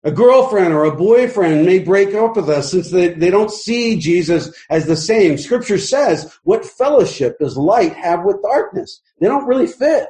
A 0.05 0.11
girlfriend 0.11 0.73
or 0.73 0.83
a 0.83 0.95
boyfriend 0.95 1.65
may 1.65 1.79
break 1.79 2.13
up 2.13 2.35
with 2.35 2.49
us 2.49 2.71
since 2.71 2.91
they, 2.91 3.13
they 3.13 3.29
don't 3.29 3.51
see 3.51 3.97
Jesus 3.97 4.51
as 4.69 4.85
the 4.85 4.97
same. 4.97 5.37
Scripture 5.37 5.77
says, 5.77 6.37
what 6.43 6.65
fellowship 6.65 7.39
does 7.39 7.55
light 7.55 7.93
have 7.93 8.25
with 8.25 8.41
darkness? 8.41 9.01
They 9.19 9.27
don't 9.27 9.47
really 9.47 9.67
fit. 9.67 10.09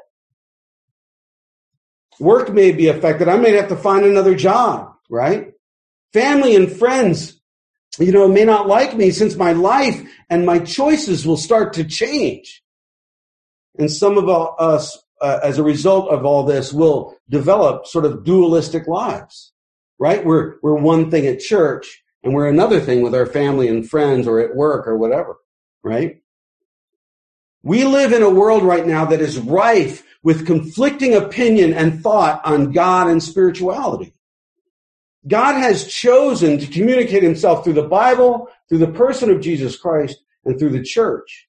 Work 2.20 2.52
may 2.52 2.72
be 2.72 2.88
affected. 2.88 3.28
I 3.28 3.38
may 3.38 3.52
have 3.52 3.70
to 3.70 3.76
find 3.76 4.06
another 4.06 4.34
job, 4.34 4.96
right? 5.10 5.54
Family 6.12 6.56
and 6.56 6.72
friends, 6.72 7.40
you 8.00 8.12
know, 8.12 8.28
may 8.28 8.46
not 8.46 8.68
like 8.68 8.96
me 8.96 9.12
since 9.12 9.36
my 9.36 9.54
life 9.54 10.02
and 10.30 10.46
my 10.46 10.60
choices 10.60 11.28
will 11.28 11.38
start 11.38 11.74
to 11.74 11.84
change. 11.84 12.64
And 13.78 13.92
some 13.92 14.18
of 14.18 14.30
us, 14.30 14.98
uh, 15.22 15.40
as 15.44 15.58
a 15.58 15.64
result 15.64 16.10
of 16.10 16.26
all 16.26 16.44
this, 16.44 16.74
will 16.74 17.16
develop 17.30 17.86
sort 17.86 18.06
of 18.06 18.24
dualistic 18.24 18.88
lives 18.88 19.54
right? 20.04 20.26
We're, 20.26 20.56
we're 20.62 20.76
one 20.76 21.10
thing 21.12 21.28
at 21.28 21.40
church 21.40 22.04
and 22.24 22.34
we're 22.34 22.50
another 22.50 22.82
thing 22.82 23.02
with 23.04 23.16
our 23.16 23.26
family 23.26 23.70
and 23.70 23.90
friends 23.90 24.28
or 24.28 24.42
at 24.42 24.54
work 24.54 24.86
or 24.86 24.98
whatever, 24.98 25.38
right? 25.82 26.22
We 27.64 27.86
live 27.86 28.12
in 28.12 28.22
a 28.22 28.30
world 28.30 28.64
right 28.64 28.86
now 28.86 29.06
that 29.06 29.22
is 29.22 29.40
rife 29.40 30.04
with 30.22 30.46
conflicting 30.46 31.16
opinion 31.16 31.74
and 31.74 32.02
thought 32.02 32.42
on 32.46 32.74
God 32.74 33.08
and 33.08 33.24
spirituality. 33.24 34.14
God 35.28 35.56
has 35.56 35.88
chosen 35.88 36.58
to 36.58 36.68
communicate 36.68 37.24
himself 37.24 37.64
through 37.64 37.74
the 37.74 37.88
Bible, 37.88 38.50
through 38.68 38.80
the 38.80 38.92
person 38.92 39.30
of 39.30 39.42
Jesus 39.42 39.78
Christ, 39.78 40.18
and 40.46 40.60
through 40.60 40.72
the 40.72 40.84
church. 40.84 41.48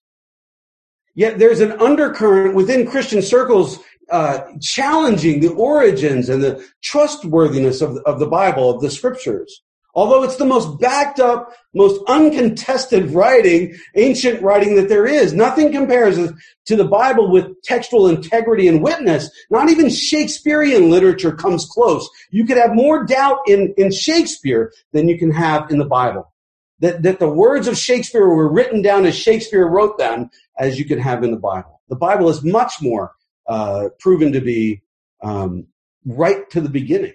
Yet 1.14 1.38
there's 1.38 1.60
an 1.60 1.72
undercurrent 1.72 2.54
within 2.54 2.86
Christian 2.86 3.22
circles 3.22 3.78
uh, 4.10 4.40
challenging 4.60 5.40
the 5.40 5.52
origins 5.52 6.28
and 6.28 6.42
the 6.42 6.64
trustworthiness 6.82 7.80
of, 7.80 7.96
of 7.98 8.18
the 8.18 8.26
Bible, 8.26 8.70
of 8.70 8.80
the 8.80 8.90
scriptures. 8.90 9.62
Although 9.94 10.24
it's 10.24 10.36
the 10.36 10.44
most 10.44 10.80
backed 10.80 11.20
up, 11.20 11.52
most 11.72 12.00
uncontested 12.08 13.10
writing, 13.10 13.76
ancient 13.94 14.42
writing 14.42 14.74
that 14.74 14.88
there 14.88 15.06
is. 15.06 15.32
Nothing 15.32 15.70
compares 15.70 16.16
to 16.66 16.76
the 16.76 16.84
Bible 16.84 17.30
with 17.30 17.62
textual 17.62 18.08
integrity 18.08 18.66
and 18.66 18.82
witness. 18.82 19.30
Not 19.50 19.70
even 19.70 19.88
Shakespearean 19.88 20.90
literature 20.90 21.32
comes 21.32 21.66
close. 21.66 22.08
You 22.30 22.44
could 22.44 22.56
have 22.56 22.74
more 22.74 23.04
doubt 23.04 23.38
in, 23.46 23.72
in 23.76 23.92
Shakespeare 23.92 24.72
than 24.92 25.08
you 25.08 25.18
can 25.18 25.30
have 25.30 25.70
in 25.70 25.78
the 25.78 25.84
Bible. 25.84 26.32
That, 26.80 27.02
that 27.02 27.20
the 27.20 27.28
words 27.28 27.68
of 27.68 27.78
Shakespeare 27.78 28.28
were 28.28 28.52
written 28.52 28.82
down 28.82 29.06
as 29.06 29.14
Shakespeare 29.14 29.66
wrote 29.66 29.96
them 29.96 30.28
as 30.58 30.78
you 30.78 30.84
can 30.84 30.98
have 30.98 31.22
in 31.22 31.30
the 31.30 31.38
Bible. 31.38 31.80
The 31.88 31.96
Bible 31.96 32.28
is 32.28 32.42
much 32.42 32.74
more 32.82 33.12
uh, 33.46 33.90
proven 34.00 34.32
to 34.32 34.40
be 34.40 34.82
um, 35.22 35.68
right 36.04 36.48
to 36.50 36.60
the 36.60 36.68
beginning. 36.68 37.14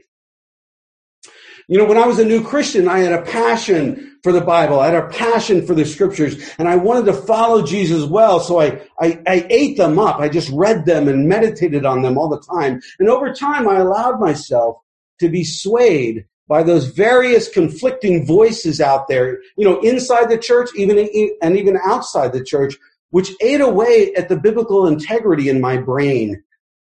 You 1.69 1.77
know, 1.77 1.85
when 1.85 1.99
I 1.99 2.07
was 2.07 2.17
a 2.17 2.25
new 2.25 2.43
Christian, 2.43 2.87
I 2.87 2.99
had 2.99 3.13
a 3.13 3.21
passion 3.21 4.17
for 4.23 4.31
the 4.31 4.41
Bible. 4.41 4.79
I 4.79 4.87
had 4.87 4.95
a 4.95 5.07
passion 5.07 5.65
for 5.65 5.75
the 5.75 5.85
scriptures 5.85 6.51
and 6.57 6.67
I 6.67 6.75
wanted 6.75 7.05
to 7.05 7.13
follow 7.13 7.61
Jesus 7.61 8.05
well. 8.05 8.39
So 8.39 8.59
I, 8.59 8.81
I, 8.99 9.21
I, 9.27 9.45
ate 9.51 9.77
them 9.77 9.99
up. 9.99 10.19
I 10.19 10.29
just 10.29 10.49
read 10.49 10.85
them 10.85 11.07
and 11.07 11.29
meditated 11.29 11.85
on 11.85 12.01
them 12.01 12.17
all 12.17 12.27
the 12.27 12.41
time. 12.41 12.81
And 12.99 13.07
over 13.07 13.31
time, 13.33 13.69
I 13.69 13.75
allowed 13.75 14.19
myself 14.19 14.77
to 15.19 15.29
be 15.29 15.43
swayed 15.43 16.25
by 16.47 16.63
those 16.63 16.87
various 16.87 17.47
conflicting 17.47 18.25
voices 18.25 18.81
out 18.81 19.07
there, 19.07 19.39
you 19.55 19.63
know, 19.63 19.79
inside 19.81 20.29
the 20.29 20.39
church, 20.39 20.69
even, 20.75 20.97
and 21.41 21.55
even 21.55 21.79
outside 21.85 22.33
the 22.33 22.43
church 22.43 22.75
which 23.11 23.31
ate 23.41 23.61
away 23.61 24.13
at 24.15 24.29
the 24.29 24.37
biblical 24.37 24.87
integrity 24.87 25.49
in 25.49 25.61
my 25.61 25.77
brain 25.77 26.43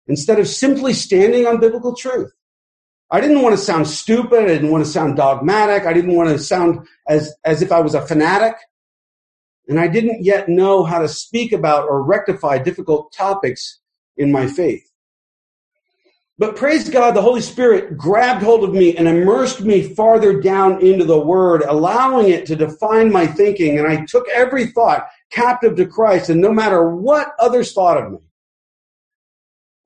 instead 0.07 0.39
of 0.39 0.49
simply 0.49 0.93
standing 0.93 1.47
on 1.47 1.61
biblical 1.61 1.95
truth. 1.95 2.33
I 3.11 3.21
didn't 3.21 3.43
want 3.43 3.57
to 3.57 3.63
sound 3.63 3.87
stupid. 3.89 4.45
I 4.45 4.49
didn't 4.49 4.71
want 4.71 4.85
to 4.85 4.91
sound 4.91 5.17
dogmatic. 5.17 5.87
I 5.87 5.93
didn't 5.93 6.15
want 6.15 6.29
to 6.29 6.39
sound 6.39 6.87
as, 7.09 7.35
as 7.45 7.63
if 7.63 7.73
I 7.73 7.81
was 7.81 7.95
a 7.95 8.07
fanatic. 8.07 8.55
And 9.67 9.81
I 9.81 9.89
didn't 9.89 10.25
yet 10.25 10.49
know 10.49 10.85
how 10.85 10.99
to 10.99 11.09
speak 11.09 11.53
about 11.53 11.89
or 11.89 12.03
rectify 12.03 12.59
difficult 12.59 13.13
topics 13.13 13.81
in 14.17 14.31
my 14.33 14.47
faith. 14.47 14.85
But 16.39 16.55
praise 16.55 16.89
God, 16.89 17.17
the 17.17 17.23
Holy 17.23 17.41
Spirit 17.41 17.97
grabbed 17.97 18.43
hold 18.43 18.63
of 18.63 18.73
me 18.73 18.97
and 18.97 19.09
immersed 19.09 19.61
me 19.61 19.83
farther 19.83 20.41
down 20.41 20.81
into 20.81 21.05
the 21.05 21.19
Word, 21.19 21.63
allowing 21.63 22.29
it 22.29 22.47
to 22.47 22.57
define 22.57 23.11
my 23.11 23.27
thinking. 23.27 23.79
And 23.79 23.89
I 23.89 24.05
took 24.05 24.29
every 24.29 24.67
thought 24.67 25.09
captive 25.31 25.77
to 25.77 25.87
Christ, 25.87 26.31
and 26.31 26.41
no 26.41 26.53
matter 26.53 26.95
what 26.95 27.33
others 27.41 27.73
thought 27.73 28.01
of 28.01 28.13
me, 28.13 28.19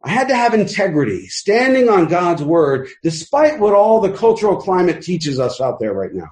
I 0.05 0.11
had 0.11 0.29
to 0.29 0.37
have 0.37 0.55
integrity, 0.55 1.29
standing 1.29 1.89
on 1.89 2.09
God's 2.09 2.43
Word, 2.43 2.89
despite 3.03 3.61
what 3.61 3.75
all 3.75 4.01
the 4.01 4.13
cultural 4.13 4.57
climate 4.57 5.03
teaches 5.03 5.39
us 5.39 5.61
out 5.61 5.79
there 5.79 5.93
right 5.93 6.13
now. 6.13 6.31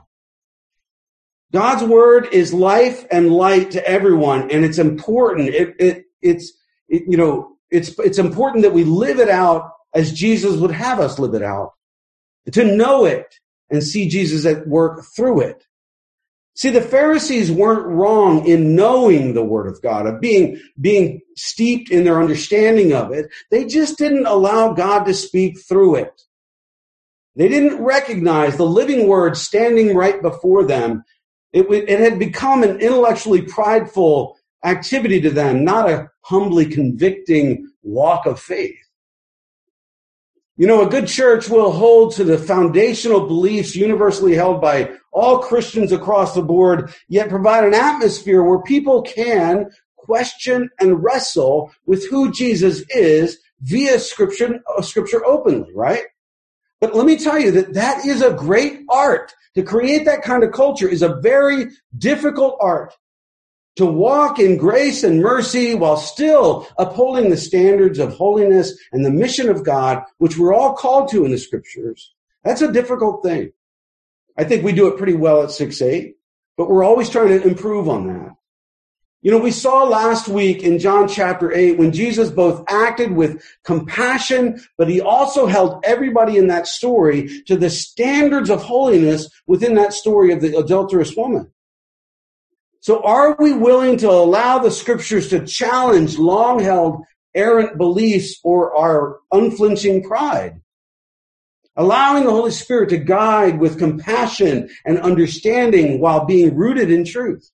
God's 1.53 1.85
Word 1.85 2.29
is 2.33 2.53
life 2.53 3.05
and 3.11 3.33
light 3.33 3.73
to 3.73 3.87
everyone, 3.87 4.51
and 4.51 4.65
it's 4.65 4.79
important. 4.79 5.51
It, 5.51 5.77
it, 5.79 6.05
it's, 6.21 6.53
it, 6.89 7.05
you 7.07 7.17
know, 7.17 7.57
it's, 7.71 7.97
it's 8.01 8.19
important 8.19 8.63
that 8.63 8.73
we 8.73 8.85
live 8.85 9.21
it 9.21 9.29
out 9.29 9.73
as 9.95 10.13
Jesus 10.13 10.57
would 10.57 10.73
have 10.73 10.99
us 10.99 11.19
live 11.19 11.35
it 11.35 11.43
out. 11.43 11.73
To 12.53 12.65
know 12.65 13.05
it 13.05 13.35
and 13.71 13.83
see 13.83 14.09
Jesus 14.09 14.45
at 14.47 14.67
work 14.67 15.05
through 15.15 15.43
it. 15.43 15.65
See, 16.55 16.71
the 16.71 16.83
Pharisees 16.83 17.51
weren't 17.51 17.87
wrong 17.87 18.47
in 18.47 18.75
knowing 18.75 19.35
the 19.35 19.45
Word 19.45 19.67
of 19.67 19.81
God, 19.81 20.07
of 20.07 20.21
being, 20.21 20.61
being 20.81 21.21
steeped 21.37 21.91
in 21.91 22.05
their 22.05 22.21
understanding 22.21 22.93
of 22.93 23.13
it. 23.13 23.31
They 23.51 23.65
just 23.65 23.97
didn't 23.99 24.27
allow 24.27 24.73
God 24.73 25.05
to 25.05 25.15
speak 25.15 25.61
through 25.61 25.97
it. 25.97 26.23
They 27.37 27.49
didn't 27.49 27.83
recognize 27.83 28.57
the 28.57 28.67
living 28.67 29.07
Word 29.07 29.37
standing 29.37 29.95
right 29.95 30.21
before 30.21 30.65
them. 30.65 31.05
It, 31.53 31.71
it 31.71 32.01
had 32.01 32.19
become 32.19 32.63
an 32.63 32.81
intellectually 32.81 33.43
prideful 33.43 34.37
activity 34.65 35.21
to 35.23 35.31
them, 35.31 35.65
not 35.65 35.89
a 35.89 36.11
humbly 36.23 36.67
convicting 36.67 37.71
walk 37.83 38.27
of 38.27 38.39
faith. 38.41 38.77
You 40.57 40.67
know, 40.67 40.87
a 40.87 40.91
good 40.91 41.07
church 41.07 41.49
will 41.49 41.73
hold 41.73 42.13
to 42.17 42.25
the 42.25 42.37
foundational 42.37 43.27
beliefs 43.27 43.75
universally 43.75 44.35
held 44.35 44.61
by 44.61 44.91
all 45.13 45.39
Christians 45.39 45.93
across 45.93 46.35
the 46.35 46.43
board, 46.43 46.95
yet 47.09 47.29
provide 47.29 47.65
an 47.65 47.75
atmosphere 47.75 48.43
where 48.43 48.63
people 48.63 49.03
can 49.03 49.71
question 49.97 50.71
and 50.81 51.03
wrestle 51.03 51.73
with 51.87 52.09
who 52.09 52.33
Jesus 52.33 52.83
is 52.91 53.39
via 53.61 53.99
scripture, 53.99 54.61
uh, 54.77 54.83
scripture 54.83 55.25
openly, 55.25 55.73
right? 55.75 56.05
But 56.81 56.95
let 56.95 57.07
me 57.07 57.17
tell 57.17 57.39
you 57.39 57.51
that 57.53 57.75
that 57.75 58.07
is 58.07 58.23
a 58.23 58.33
great 58.33 58.81
art. 58.89 59.35
To 59.57 59.63
create 59.63 60.05
that 60.05 60.23
kind 60.23 60.45
of 60.45 60.53
culture 60.53 60.89
is 60.89 61.03
a 61.03 61.21
very 61.21 61.67
difficult 61.99 62.57
art 62.61 62.95
to 63.77 63.87
walk 63.87 64.39
in 64.39 64.57
grace 64.57 65.05
and 65.05 65.21
mercy 65.21 65.75
while 65.75 65.97
still 65.97 66.69
upholding 66.79 67.31
the 67.31 67.37
standards 67.37 67.99
of 67.99 68.13
holiness 68.13 68.79
and 68.93 69.05
the 69.05 69.11
mission 69.11 69.49
of 69.49 69.65
God, 69.65 70.03
which 70.19 70.37
we're 70.37 70.55
all 70.55 70.75
called 70.75 71.09
to 71.11 71.25
in 71.25 71.31
the 71.31 71.39
scriptures. 71.39 72.15
That's 72.45 72.63
a 72.63 72.73
difficult 72.73 73.23
thing. 73.23 73.53
I 74.37 74.45
think 74.45 74.65
we 74.65 74.73
do 74.73 74.89
it 74.89 74.97
pretty 74.97 75.15
well 75.15 75.43
at 75.43 75.51
6 75.51 75.83
8, 75.83 76.17
but 76.57 76.69
we're 76.69 76.85
always 76.85 77.11
trying 77.11 77.29
to 77.29 77.43
improve 77.43 77.89
on 77.89 78.07
that. 78.09 78.37
You 79.23 79.31
know, 79.31 79.39
we 79.39 79.51
saw 79.51 79.85
last 79.85 80.29
week 80.29 80.63
in 80.63 80.79
John 80.79 81.07
chapter 81.07 81.53
8 81.53 81.79
when 81.79 81.93
Jesus 81.93 82.31
both 82.31 82.65
acted 82.69 83.13
with 83.13 83.45
compassion, 83.65 84.65
but 84.79 84.89
he 84.89 85.03
also 85.03 85.47
held 85.47 85.85
everybody 85.85 86.39
in 86.39 86.47
that 86.47 86.67
story 86.67 87.43
to 87.47 87.57
the 87.57 87.69
standards 87.69 88.49
of 88.49 88.63
holiness 88.63 89.29
within 89.47 89.75
that 89.75 89.93
story 89.93 90.33
of 90.33 90.41
the 90.41 90.57
adulterous 90.59 91.15
woman. 91.15 91.53
So 92.81 93.03
are 93.03 93.37
we 93.39 93.53
willing 93.53 93.99
to 93.99 94.11
allow 94.11 94.59
the 94.59 94.71
scriptures 94.71 95.29
to 95.29 95.47
challenge 95.47 96.17
long 96.17 96.61
held 96.61 97.05
errant 97.35 97.77
beliefs 97.77 98.41
or 98.43 98.75
our 98.75 99.19
unflinching 99.33 100.03
pride? 100.03 100.63
Allowing 101.81 102.25
the 102.25 102.31
Holy 102.31 102.51
Spirit 102.51 102.91
to 102.91 102.99
guide 102.99 103.59
with 103.59 103.79
compassion 103.79 104.69
and 104.85 104.99
understanding 104.99 105.99
while 105.99 106.27
being 106.27 106.55
rooted 106.55 106.91
in 106.91 107.07
truth. 107.07 107.51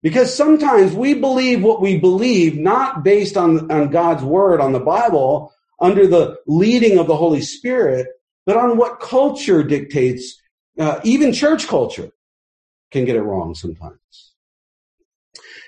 Because 0.00 0.32
sometimes 0.32 0.92
we 0.92 1.14
believe 1.14 1.60
what 1.60 1.80
we 1.80 1.98
believe, 1.98 2.56
not 2.56 3.02
based 3.02 3.36
on, 3.36 3.68
on 3.72 3.90
God's 3.90 4.22
word, 4.22 4.60
on 4.60 4.70
the 4.72 4.78
Bible, 4.78 5.52
under 5.80 6.06
the 6.06 6.36
leading 6.46 6.98
of 6.98 7.08
the 7.08 7.16
Holy 7.16 7.40
Spirit, 7.40 8.06
but 8.46 8.56
on 8.56 8.76
what 8.76 9.00
culture 9.00 9.64
dictates, 9.64 10.40
uh, 10.78 11.00
even 11.02 11.32
church 11.32 11.66
culture 11.66 12.12
can 12.92 13.04
get 13.04 13.16
it 13.16 13.22
wrong 13.22 13.56
sometimes. 13.56 14.31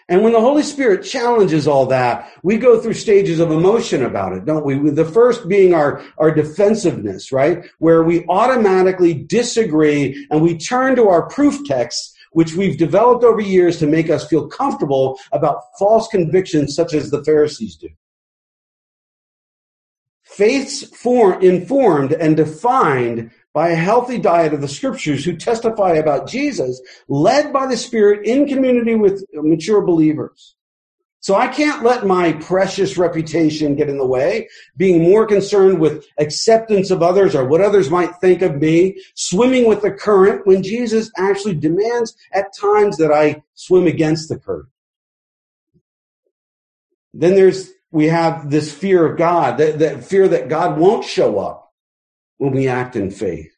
And 0.08 0.22
when 0.22 0.34
the 0.34 0.40
Holy 0.40 0.62
Spirit 0.62 1.02
challenges 1.02 1.66
all 1.66 1.86
that, 1.86 2.30
we 2.42 2.58
go 2.58 2.78
through 2.78 2.94
stages 2.94 3.40
of 3.40 3.50
emotion 3.50 4.04
about 4.04 4.34
it, 4.34 4.44
don't 4.44 4.64
we? 4.64 4.90
The 4.90 5.04
first 5.04 5.48
being 5.48 5.72
our, 5.72 6.02
our 6.18 6.30
defensiveness, 6.30 7.32
right? 7.32 7.64
Where 7.78 8.02
we 8.02 8.26
automatically 8.28 9.14
disagree 9.14 10.26
and 10.30 10.42
we 10.42 10.58
turn 10.58 10.96
to 10.96 11.08
our 11.08 11.26
proof 11.28 11.66
texts, 11.66 12.14
which 12.32 12.54
we've 12.54 12.76
developed 12.76 13.24
over 13.24 13.40
years 13.40 13.78
to 13.78 13.86
make 13.86 14.10
us 14.10 14.28
feel 14.28 14.46
comfortable 14.46 15.18
about 15.32 15.62
false 15.78 16.06
convictions 16.08 16.74
such 16.74 16.92
as 16.92 17.10
the 17.10 17.24
Pharisees 17.24 17.76
do. 17.76 17.88
Faith's 20.22 20.82
form, 20.96 21.40
informed 21.42 22.12
and 22.12 22.36
defined 22.36 23.30
by 23.54 23.68
a 23.68 23.76
healthy 23.76 24.18
diet 24.18 24.52
of 24.52 24.60
the 24.60 24.68
scriptures 24.68 25.24
who 25.24 25.36
testify 25.36 25.92
about 25.92 26.28
Jesus, 26.28 26.82
led 27.08 27.52
by 27.52 27.66
the 27.66 27.76
Spirit 27.76 28.26
in 28.26 28.46
community 28.48 28.96
with 28.96 29.24
mature 29.32 29.80
believers. 29.80 30.56
So 31.20 31.36
I 31.36 31.46
can't 31.46 31.82
let 31.82 32.04
my 32.04 32.32
precious 32.32 32.98
reputation 32.98 33.76
get 33.76 33.88
in 33.88 33.96
the 33.96 34.04
way, 34.04 34.48
being 34.76 35.02
more 35.02 35.24
concerned 35.24 35.78
with 35.80 36.04
acceptance 36.18 36.90
of 36.90 37.02
others 37.02 37.34
or 37.34 37.46
what 37.46 37.62
others 37.62 37.88
might 37.88 38.16
think 38.16 38.42
of 38.42 38.60
me, 38.60 39.00
swimming 39.14 39.66
with 39.66 39.80
the 39.80 39.92
current 39.92 40.46
when 40.46 40.62
Jesus 40.62 41.10
actually 41.16 41.54
demands 41.54 42.14
at 42.32 42.54
times 42.54 42.98
that 42.98 43.10
I 43.10 43.42
swim 43.54 43.86
against 43.86 44.28
the 44.28 44.38
current. 44.38 44.68
Then 47.14 47.36
there's, 47.36 47.70
we 47.90 48.08
have 48.08 48.50
this 48.50 48.74
fear 48.74 49.06
of 49.06 49.16
God, 49.16 49.56
that, 49.58 49.78
that 49.78 50.04
fear 50.04 50.28
that 50.28 50.50
God 50.50 50.76
won't 50.76 51.06
show 51.06 51.38
up 51.38 51.63
when 52.44 52.52
we 52.52 52.68
act 52.68 52.94
in 52.94 53.10
faith. 53.10 53.50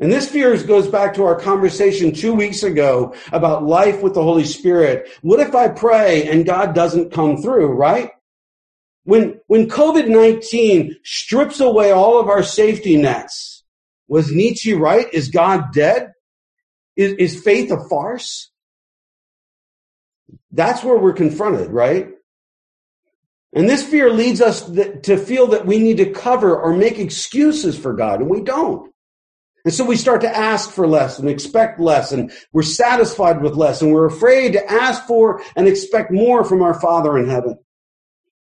And 0.00 0.10
this 0.10 0.28
fear 0.28 0.56
goes 0.64 0.88
back 0.88 1.14
to 1.14 1.24
our 1.24 1.38
conversation 1.38 2.12
two 2.12 2.34
weeks 2.34 2.62
ago 2.62 3.14
about 3.32 3.64
life 3.64 4.02
with 4.02 4.14
the 4.14 4.22
Holy 4.22 4.44
Spirit. 4.44 5.08
What 5.22 5.40
if 5.40 5.54
I 5.54 5.68
pray 5.68 6.26
and 6.26 6.46
God 6.46 6.74
doesn't 6.74 7.12
come 7.12 7.36
through, 7.36 7.68
right? 7.68 8.10
When, 9.04 9.40
when 9.46 9.68
COVID-19 9.68 10.96
strips 11.04 11.60
away 11.60 11.90
all 11.92 12.18
of 12.18 12.28
our 12.28 12.42
safety 12.42 12.96
nets, 12.96 13.62
was 14.08 14.32
Nietzsche 14.32 14.74
right? 14.74 15.06
Is 15.12 15.28
God 15.28 15.72
dead? 15.72 16.12
Is, 16.96 17.12
is 17.12 17.42
faith 17.42 17.70
a 17.70 17.88
farce? 17.88 18.50
That's 20.50 20.82
where 20.82 20.98
we're 20.98 21.12
confronted, 21.12 21.70
right? 21.70 22.08
And 23.52 23.68
this 23.68 23.82
fear 23.82 24.10
leads 24.10 24.40
us 24.40 24.64
to 24.70 25.16
feel 25.16 25.48
that 25.48 25.66
we 25.66 25.78
need 25.78 25.96
to 25.96 26.10
cover 26.10 26.56
or 26.56 26.72
make 26.72 26.98
excuses 26.98 27.76
for 27.76 27.92
God, 27.92 28.20
and 28.20 28.30
we 28.30 28.42
don't. 28.42 28.90
And 29.64 29.74
so 29.74 29.84
we 29.84 29.96
start 29.96 30.22
to 30.22 30.36
ask 30.36 30.70
for 30.70 30.86
less 30.86 31.18
and 31.18 31.28
expect 31.28 31.80
less 31.80 32.12
and 32.12 32.32
we're 32.52 32.62
satisfied 32.62 33.42
with 33.42 33.56
less 33.56 33.82
and 33.82 33.92
we're 33.92 34.06
afraid 34.06 34.54
to 34.54 34.70
ask 34.70 35.04
for 35.06 35.42
and 35.54 35.68
expect 35.68 36.10
more 36.10 36.44
from 36.44 36.62
our 36.62 36.80
Father 36.80 37.18
in 37.18 37.28
heaven. 37.28 37.58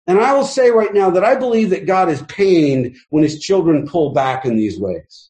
And 0.06 0.20
I 0.20 0.34
will 0.34 0.46
say 0.46 0.70
right 0.70 0.94
now 0.94 1.10
that 1.12 1.24
I 1.24 1.36
believe 1.36 1.70
that 1.70 1.86
God 1.86 2.10
is 2.10 2.22
pained 2.24 2.96
when 3.10 3.24
his 3.24 3.40
children 3.40 3.88
pull 3.88 4.14
back 4.14 4.46
in 4.46 4.56
these 4.56 4.80
ways. 4.80 5.30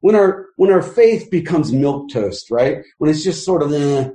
When 0.00 0.14
our, 0.14 0.46
when 0.56 0.72
our 0.72 0.82
faith 0.82 1.30
becomes 1.30 1.72
milk 1.72 2.10
toast, 2.10 2.50
right? 2.50 2.78
When 2.98 3.10
it's 3.10 3.24
just 3.24 3.44
sort 3.44 3.62
of, 3.62 3.72
eh, 3.72 4.10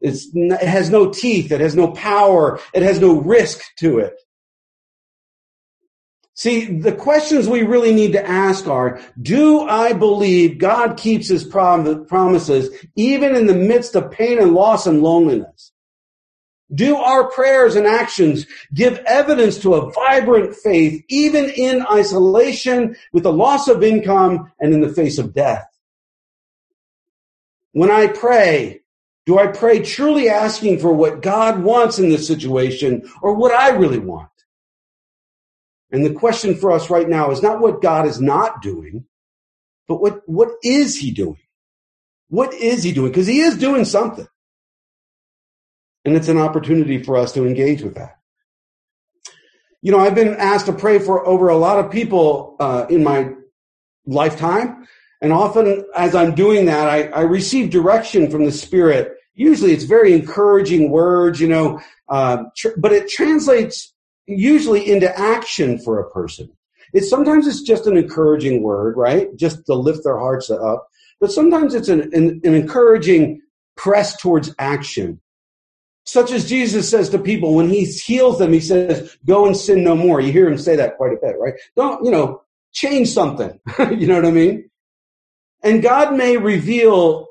it's, 0.00 0.28
it 0.34 0.66
has 0.66 0.90
no 0.90 1.10
teeth, 1.10 1.52
it 1.52 1.60
has 1.60 1.74
no 1.74 1.92
power, 1.92 2.58
it 2.74 2.82
has 2.82 3.00
no 3.00 3.20
risk 3.20 3.60
to 3.78 3.98
it. 3.98 4.14
See, 6.38 6.66
the 6.66 6.92
questions 6.92 7.48
we 7.48 7.64
really 7.64 7.92
need 7.92 8.12
to 8.12 8.24
ask 8.24 8.68
are, 8.68 9.00
do 9.20 9.62
I 9.62 9.92
believe 9.92 10.58
God 10.58 10.96
keeps 10.96 11.26
his 11.26 11.42
prom- 11.42 12.06
promises 12.06 12.70
even 12.94 13.34
in 13.34 13.48
the 13.48 13.56
midst 13.56 13.96
of 13.96 14.12
pain 14.12 14.38
and 14.38 14.54
loss 14.54 14.86
and 14.86 15.02
loneliness? 15.02 15.72
Do 16.72 16.96
our 16.96 17.28
prayers 17.28 17.74
and 17.74 17.88
actions 17.88 18.46
give 18.72 18.98
evidence 18.98 19.58
to 19.62 19.74
a 19.74 19.90
vibrant 19.90 20.54
faith 20.54 21.04
even 21.08 21.50
in 21.50 21.84
isolation 21.90 22.94
with 23.12 23.24
the 23.24 23.32
loss 23.32 23.66
of 23.66 23.82
income 23.82 24.52
and 24.60 24.72
in 24.72 24.80
the 24.80 24.94
face 24.94 25.18
of 25.18 25.34
death? 25.34 25.66
When 27.72 27.90
I 27.90 28.06
pray, 28.06 28.82
do 29.26 29.40
I 29.40 29.48
pray 29.48 29.82
truly 29.82 30.28
asking 30.28 30.78
for 30.78 30.92
what 30.92 31.20
God 31.20 31.64
wants 31.64 31.98
in 31.98 32.10
this 32.10 32.28
situation 32.28 33.10
or 33.22 33.34
what 33.34 33.50
I 33.50 33.70
really 33.70 33.98
want? 33.98 34.28
And 35.90 36.04
the 36.04 36.12
question 36.12 36.54
for 36.54 36.70
us 36.70 36.90
right 36.90 37.08
now 37.08 37.30
is 37.30 37.42
not 37.42 37.60
what 37.60 37.80
God 37.80 38.06
is 38.06 38.20
not 38.20 38.60
doing, 38.60 39.06
but 39.86 40.00
what, 40.00 40.20
what 40.26 40.50
is 40.62 40.96
he 40.98 41.10
doing? 41.10 41.40
What 42.28 42.52
is 42.52 42.82
he 42.82 42.92
doing? 42.92 43.10
Because 43.10 43.26
he 43.26 43.40
is 43.40 43.56
doing 43.56 43.84
something. 43.84 44.28
And 46.04 46.14
it's 46.14 46.28
an 46.28 46.38
opportunity 46.38 47.02
for 47.02 47.16
us 47.16 47.32
to 47.32 47.46
engage 47.46 47.82
with 47.82 47.94
that. 47.94 48.18
You 49.80 49.92
know, 49.92 49.98
I've 49.98 50.14
been 50.14 50.34
asked 50.34 50.66
to 50.66 50.72
pray 50.72 50.98
for 50.98 51.26
over 51.26 51.48
a 51.48 51.56
lot 51.56 51.82
of 51.82 51.90
people 51.90 52.56
uh, 52.60 52.86
in 52.90 53.02
my 53.02 53.32
lifetime. 54.06 54.86
And 55.20 55.32
often 55.32 55.84
as 55.96 56.14
I'm 56.14 56.34
doing 56.34 56.66
that, 56.66 56.88
I, 56.88 57.08
I 57.08 57.20
receive 57.22 57.70
direction 57.70 58.30
from 58.30 58.44
the 58.44 58.52
Spirit. 58.52 59.14
Usually 59.34 59.72
it's 59.72 59.84
very 59.84 60.12
encouraging 60.12 60.90
words, 60.90 61.40
you 61.40 61.48
know, 61.48 61.80
uh, 62.08 62.44
tr- 62.56 62.76
but 62.76 62.92
it 62.92 63.08
translates 63.08 63.94
usually 64.28 64.90
into 64.90 65.16
action 65.18 65.78
for 65.78 65.98
a 65.98 66.10
person. 66.10 66.50
It's 66.92 67.10
sometimes 67.10 67.46
it's 67.46 67.62
just 67.62 67.86
an 67.86 67.96
encouraging 67.96 68.62
word, 68.62 68.96
right? 68.96 69.34
Just 69.36 69.66
to 69.66 69.74
lift 69.74 70.04
their 70.04 70.18
hearts 70.18 70.50
up. 70.50 70.88
But 71.20 71.32
sometimes 71.32 71.74
it's 71.74 71.88
an, 71.88 72.14
an, 72.14 72.40
an 72.44 72.54
encouraging 72.54 73.42
press 73.76 74.16
towards 74.16 74.54
action. 74.58 75.20
Such 76.04 76.32
as 76.32 76.48
Jesus 76.48 76.88
says 76.88 77.10
to 77.10 77.18
people 77.18 77.54
when 77.54 77.68
he 77.68 77.84
heals 77.84 78.38
them, 78.38 78.52
he 78.52 78.60
says, 78.60 79.16
go 79.26 79.46
and 79.46 79.56
sin 79.56 79.84
no 79.84 79.94
more. 79.94 80.20
You 80.20 80.32
hear 80.32 80.48
him 80.48 80.56
say 80.56 80.76
that 80.76 80.96
quite 80.96 81.12
a 81.12 81.18
bit, 81.20 81.36
right? 81.38 81.54
Don't, 81.76 82.04
you 82.04 82.10
know, 82.10 82.42
change 82.72 83.08
something. 83.08 83.60
you 83.78 84.06
know 84.06 84.14
what 84.14 84.24
I 84.24 84.30
mean? 84.30 84.70
And 85.62 85.82
God 85.82 86.14
may 86.14 86.36
reveal 86.36 87.28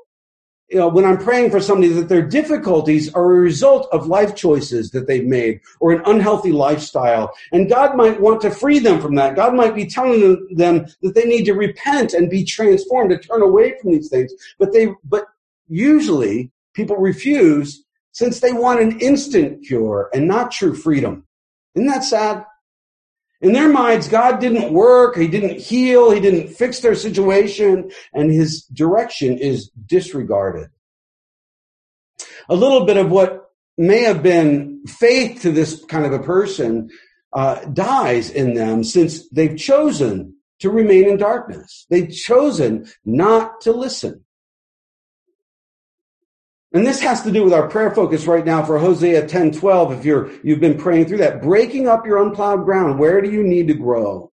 you 0.68 0.76
know, 0.76 0.88
when 0.88 1.06
I'm 1.06 1.16
praying 1.16 1.50
for 1.50 1.60
somebody 1.60 1.88
that 1.94 2.08
their 2.08 2.22
difficulties 2.22 3.12
are 3.14 3.24
a 3.24 3.40
result 3.40 3.88
of 3.90 4.06
life 4.06 4.34
choices 4.34 4.90
that 4.90 5.06
they've 5.06 5.24
made 5.24 5.60
or 5.80 5.92
an 5.92 6.02
unhealthy 6.04 6.52
lifestyle. 6.52 7.32
And 7.52 7.70
God 7.70 7.96
might 7.96 8.20
want 8.20 8.42
to 8.42 8.50
free 8.50 8.78
them 8.78 9.00
from 9.00 9.14
that. 9.14 9.34
God 9.34 9.54
might 9.54 9.74
be 9.74 9.86
telling 9.86 10.46
them 10.54 10.86
that 11.02 11.14
they 11.14 11.24
need 11.24 11.44
to 11.44 11.54
repent 11.54 12.12
and 12.12 12.28
be 12.28 12.44
transformed 12.44 13.10
to 13.10 13.18
turn 13.18 13.40
away 13.40 13.78
from 13.80 13.92
these 13.92 14.10
things. 14.10 14.32
But 14.58 14.74
they, 14.74 14.88
but 15.04 15.24
usually 15.68 16.50
people 16.74 16.96
refuse 16.96 17.82
since 18.12 18.40
they 18.40 18.52
want 18.52 18.80
an 18.80 19.00
instant 19.00 19.64
cure 19.66 20.10
and 20.12 20.28
not 20.28 20.50
true 20.50 20.74
freedom. 20.74 21.24
Isn't 21.76 21.88
that 21.88 22.04
sad? 22.04 22.44
In 23.40 23.52
their 23.52 23.68
minds, 23.68 24.08
God 24.08 24.40
didn't 24.40 24.72
work, 24.72 25.16
He 25.16 25.28
didn't 25.28 25.60
heal, 25.60 26.10
He 26.10 26.20
didn't 26.20 26.48
fix 26.48 26.80
their 26.80 26.94
situation, 26.94 27.90
and 28.12 28.32
His 28.32 28.62
direction 28.64 29.38
is 29.38 29.70
disregarded. 29.86 30.70
A 32.48 32.54
little 32.54 32.84
bit 32.84 32.96
of 32.96 33.10
what 33.10 33.50
may 33.76 34.02
have 34.02 34.22
been 34.22 34.82
faith 34.86 35.42
to 35.42 35.52
this 35.52 35.84
kind 35.84 36.04
of 36.04 36.12
a 36.12 36.18
person 36.18 36.90
uh, 37.32 37.64
dies 37.66 38.30
in 38.30 38.54
them 38.54 38.82
since 38.82 39.28
they've 39.28 39.56
chosen 39.56 40.34
to 40.58 40.70
remain 40.70 41.08
in 41.08 41.16
darkness. 41.16 41.86
They've 41.88 42.10
chosen 42.10 42.90
not 43.04 43.60
to 43.62 43.72
listen. 43.72 44.24
And 46.72 46.86
this 46.86 47.00
has 47.00 47.22
to 47.22 47.32
do 47.32 47.44
with 47.44 47.52
our 47.54 47.68
prayer 47.68 47.90
focus 47.90 48.26
right 48.26 48.44
now 48.44 48.62
for 48.62 48.78
Hosea 48.78 49.26
10, 49.26 49.52
12. 49.52 49.92
If 49.92 50.04
you're, 50.04 50.30
you've 50.42 50.60
been 50.60 50.76
praying 50.76 51.06
through 51.06 51.18
that, 51.18 51.40
breaking 51.40 51.88
up 51.88 52.06
your 52.06 52.22
unplowed 52.22 52.64
ground. 52.64 52.98
Where 52.98 53.22
do 53.22 53.30
you 53.30 53.42
need 53.42 53.68
to 53.68 53.74
grow? 53.74 54.30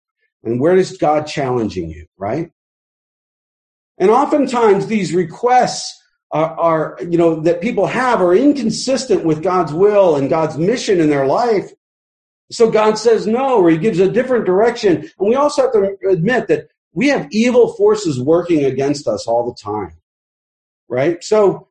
And 0.44 0.60
where 0.60 0.76
is 0.76 0.96
God 0.96 1.26
challenging 1.26 1.90
you, 1.90 2.06
right? 2.16 2.50
And 3.98 4.10
oftentimes 4.10 4.86
these 4.86 5.12
requests 5.12 6.00
are, 6.30 6.58
are, 6.58 6.98
you 7.02 7.18
know, 7.18 7.40
that 7.40 7.60
people 7.60 7.86
have 7.86 8.22
are 8.22 8.34
inconsistent 8.34 9.24
with 9.24 9.42
God's 9.42 9.72
will 9.72 10.16
and 10.16 10.30
God's 10.30 10.56
mission 10.56 11.00
in 11.00 11.10
their 11.10 11.26
life. 11.26 11.70
So 12.52 12.70
God 12.70 12.96
says 12.96 13.26
no, 13.26 13.60
or 13.60 13.70
he 13.70 13.76
gives 13.76 13.98
a 13.98 14.10
different 14.10 14.46
direction. 14.46 14.98
And 15.18 15.28
we 15.28 15.34
also 15.34 15.62
have 15.62 15.72
to 15.72 15.96
admit 16.08 16.46
that 16.48 16.68
we 16.92 17.08
have 17.08 17.28
evil 17.30 17.74
forces 17.74 18.20
working 18.20 18.64
against 18.64 19.06
us 19.06 19.26
all 19.26 19.46
the 19.46 19.56
time, 19.60 19.98
right? 20.88 21.22
So 21.22 21.68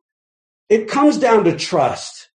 it 0.70 0.88
comes 0.88 1.18
down 1.18 1.44
to 1.44 1.56
trust. 1.56 2.30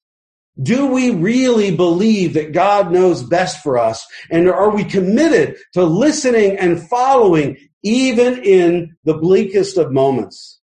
Do 0.60 0.86
we 0.86 1.10
really 1.10 1.74
believe 1.74 2.34
that 2.34 2.52
God 2.52 2.92
knows 2.92 3.22
best 3.22 3.62
for 3.62 3.78
us? 3.78 4.06
And 4.30 4.48
are 4.48 4.70
we 4.70 4.84
committed 4.84 5.56
to 5.72 5.84
listening 5.84 6.58
and 6.58 6.86
following 6.88 7.56
even 7.82 8.42
in 8.42 8.96
the 9.04 9.14
bleakest 9.14 9.78
of 9.78 9.92
moments? 9.92 10.60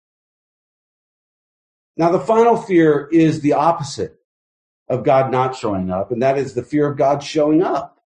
Now, 1.95 2.11
the 2.11 2.19
final 2.19 2.57
fear 2.57 3.07
is 3.11 3.41
the 3.41 3.53
opposite 3.53 4.15
of 4.87 5.03
God 5.03 5.31
not 5.31 5.55
showing 5.55 5.91
up, 5.91 6.11
and 6.11 6.23
that 6.23 6.37
is 6.37 6.53
the 6.53 6.63
fear 6.63 6.89
of 6.89 6.97
God 6.97 7.23
showing 7.23 7.61
up. 7.61 7.99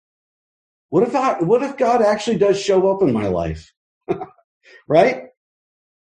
What 0.89 1.07
if 1.07 1.15
I, 1.15 1.41
what 1.41 1.63
if 1.63 1.77
God 1.77 2.03
actually 2.03 2.39
does 2.39 2.61
show 2.61 2.93
up 2.93 3.03
in 3.03 3.13
my 3.13 3.29
life? 3.29 3.73
right? 4.89 5.29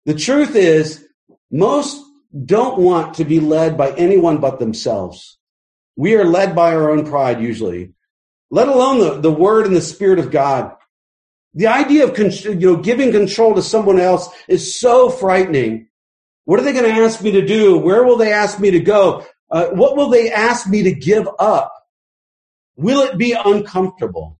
The 0.07 0.15
truth 0.15 0.55
is, 0.57 1.07
most 1.51 2.08
don't 2.44 2.79
want 2.79 3.14
to 3.14 3.24
be 3.24 3.40
led 3.40 3.77
by 3.77 3.92
anyone 3.92 4.38
but 4.38 4.59
themselves. 4.59 5.38
We 5.96 6.14
are 6.14 6.24
led 6.24 6.55
by 6.55 6.74
our 6.74 6.90
own 6.90 7.07
pride 7.07 7.40
usually, 7.40 7.94
let 8.51 8.68
alone 8.68 9.01
the, 9.01 9.20
the 9.20 9.31
word 9.31 9.66
and 9.66 9.74
the 9.74 9.81
spirit 9.81 10.18
of 10.18 10.31
God. 10.31 10.74
The 11.55 11.66
idea 11.66 12.07
of 12.07 12.16
you 12.44 12.55
know, 12.55 12.77
giving 12.77 13.11
control 13.11 13.55
to 13.55 13.62
someone 13.62 13.98
else 13.98 14.29
is 14.46 14.79
so 14.79 15.11
frightening. 15.11 15.88
What 16.44 16.61
are 16.61 16.62
they 16.62 16.72
going 16.72 16.85
to 16.85 17.03
ask 17.03 17.20
me 17.20 17.33
to 17.33 17.44
do? 17.44 17.79
Where 17.79 18.05
will 18.05 18.16
they 18.16 18.33
ask 18.33 18.61
me 18.61 18.70
to 18.70 18.81
go? 18.81 19.27
Uh, 19.51 19.66
what 19.68 19.96
will 19.96 20.09
they 20.09 20.31
ask 20.31 20.68
me 20.68 20.85
to 20.85 20.92
give 20.92 21.29
up? 21.38 21.74
Will 22.77 23.01
it 23.03 23.18
be 23.18 23.33
uncomfortable? 23.33 24.38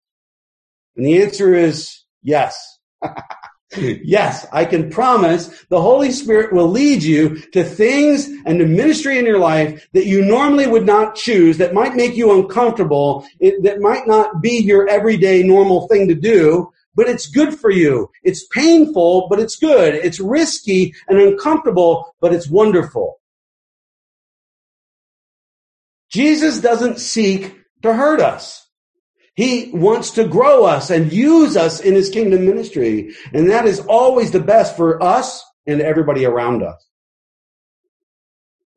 And 0.97 1.05
the 1.05 1.23
answer 1.23 1.55
is 1.55 2.03
yes. 2.23 2.79
yes, 3.77 4.47
I 4.53 4.65
can 4.65 4.91
promise 4.91 5.65
the 5.69 5.81
Holy 5.81 6.11
Spirit 6.11 6.53
will 6.53 6.69
lead 6.69 7.03
you 7.03 7.37
to 7.53 7.63
things 7.63 8.29
and 8.47 8.59
to 8.59 8.67
ministry 8.67 9.19
in 9.19 9.27
your 9.27 9.39
life 9.39 9.87
that 9.93 10.07
you 10.07 10.25
normally 10.25 10.67
would 10.67 10.87
not 10.87 11.15
choose, 11.15 11.59
that 11.59 11.75
might 11.75 11.95
make 11.95 12.17
you 12.17 12.33
uncomfortable, 12.33 13.27
it, 13.41 13.63
that 13.63 13.81
might 13.81 14.07
not 14.07 14.41
be 14.41 14.59
your 14.63 14.89
everyday 14.89 15.43
normal 15.43 15.87
thing 15.89 16.09
to 16.09 16.15
do, 16.15 16.73
but 16.95 17.09
it's 17.09 17.29
good 17.29 17.59
for 17.59 17.71
you. 17.71 18.11
It's 18.23 18.47
painful, 18.47 19.29
but 19.29 19.39
it's 19.39 19.57
good. 19.57 19.95
It's 19.95 20.19
risky 20.19 20.95
and 21.07 21.19
uncomfortable, 21.19 22.15
but 22.21 22.33
it's 22.33 22.49
wonderful. 22.49 23.21
Jesus 26.11 26.61
doesn't 26.61 26.99
seek 26.99 27.55
to 27.83 27.93
hurt 27.93 28.21
us. 28.21 28.68
He 29.39 29.71
wants 29.73 30.11
to 30.11 30.27
grow 30.27 30.65
us 30.65 30.91
and 30.91 31.13
use 31.13 31.57
us 31.57 31.79
in 31.79 31.95
his 31.95 32.11
kingdom 32.11 32.45
ministry. 32.45 33.15
And 33.33 33.49
that 33.51 33.67
is 33.67 33.79
always 33.79 34.33
the 34.33 34.41
best 34.41 34.77
for 34.77 35.01
us 35.01 35.45
and 35.65 35.81
everybody 35.81 36.25
around 36.25 36.65
us. 36.65 36.85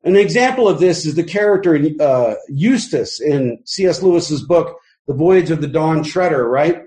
An 0.04 0.14
example 0.14 0.68
of 0.68 0.78
this 0.78 1.04
is 1.04 1.16
the 1.16 1.24
character 1.24 1.74
uh, 2.00 2.34
Eustace 2.48 3.20
in 3.20 3.58
C.S. 3.64 4.04
Lewis's 4.04 4.44
book, 4.44 4.78
The 5.08 5.14
Voyage 5.14 5.50
of 5.50 5.62
the 5.62 5.66
Dawn 5.66 6.04
Treader, 6.04 6.48
right? 6.48 6.84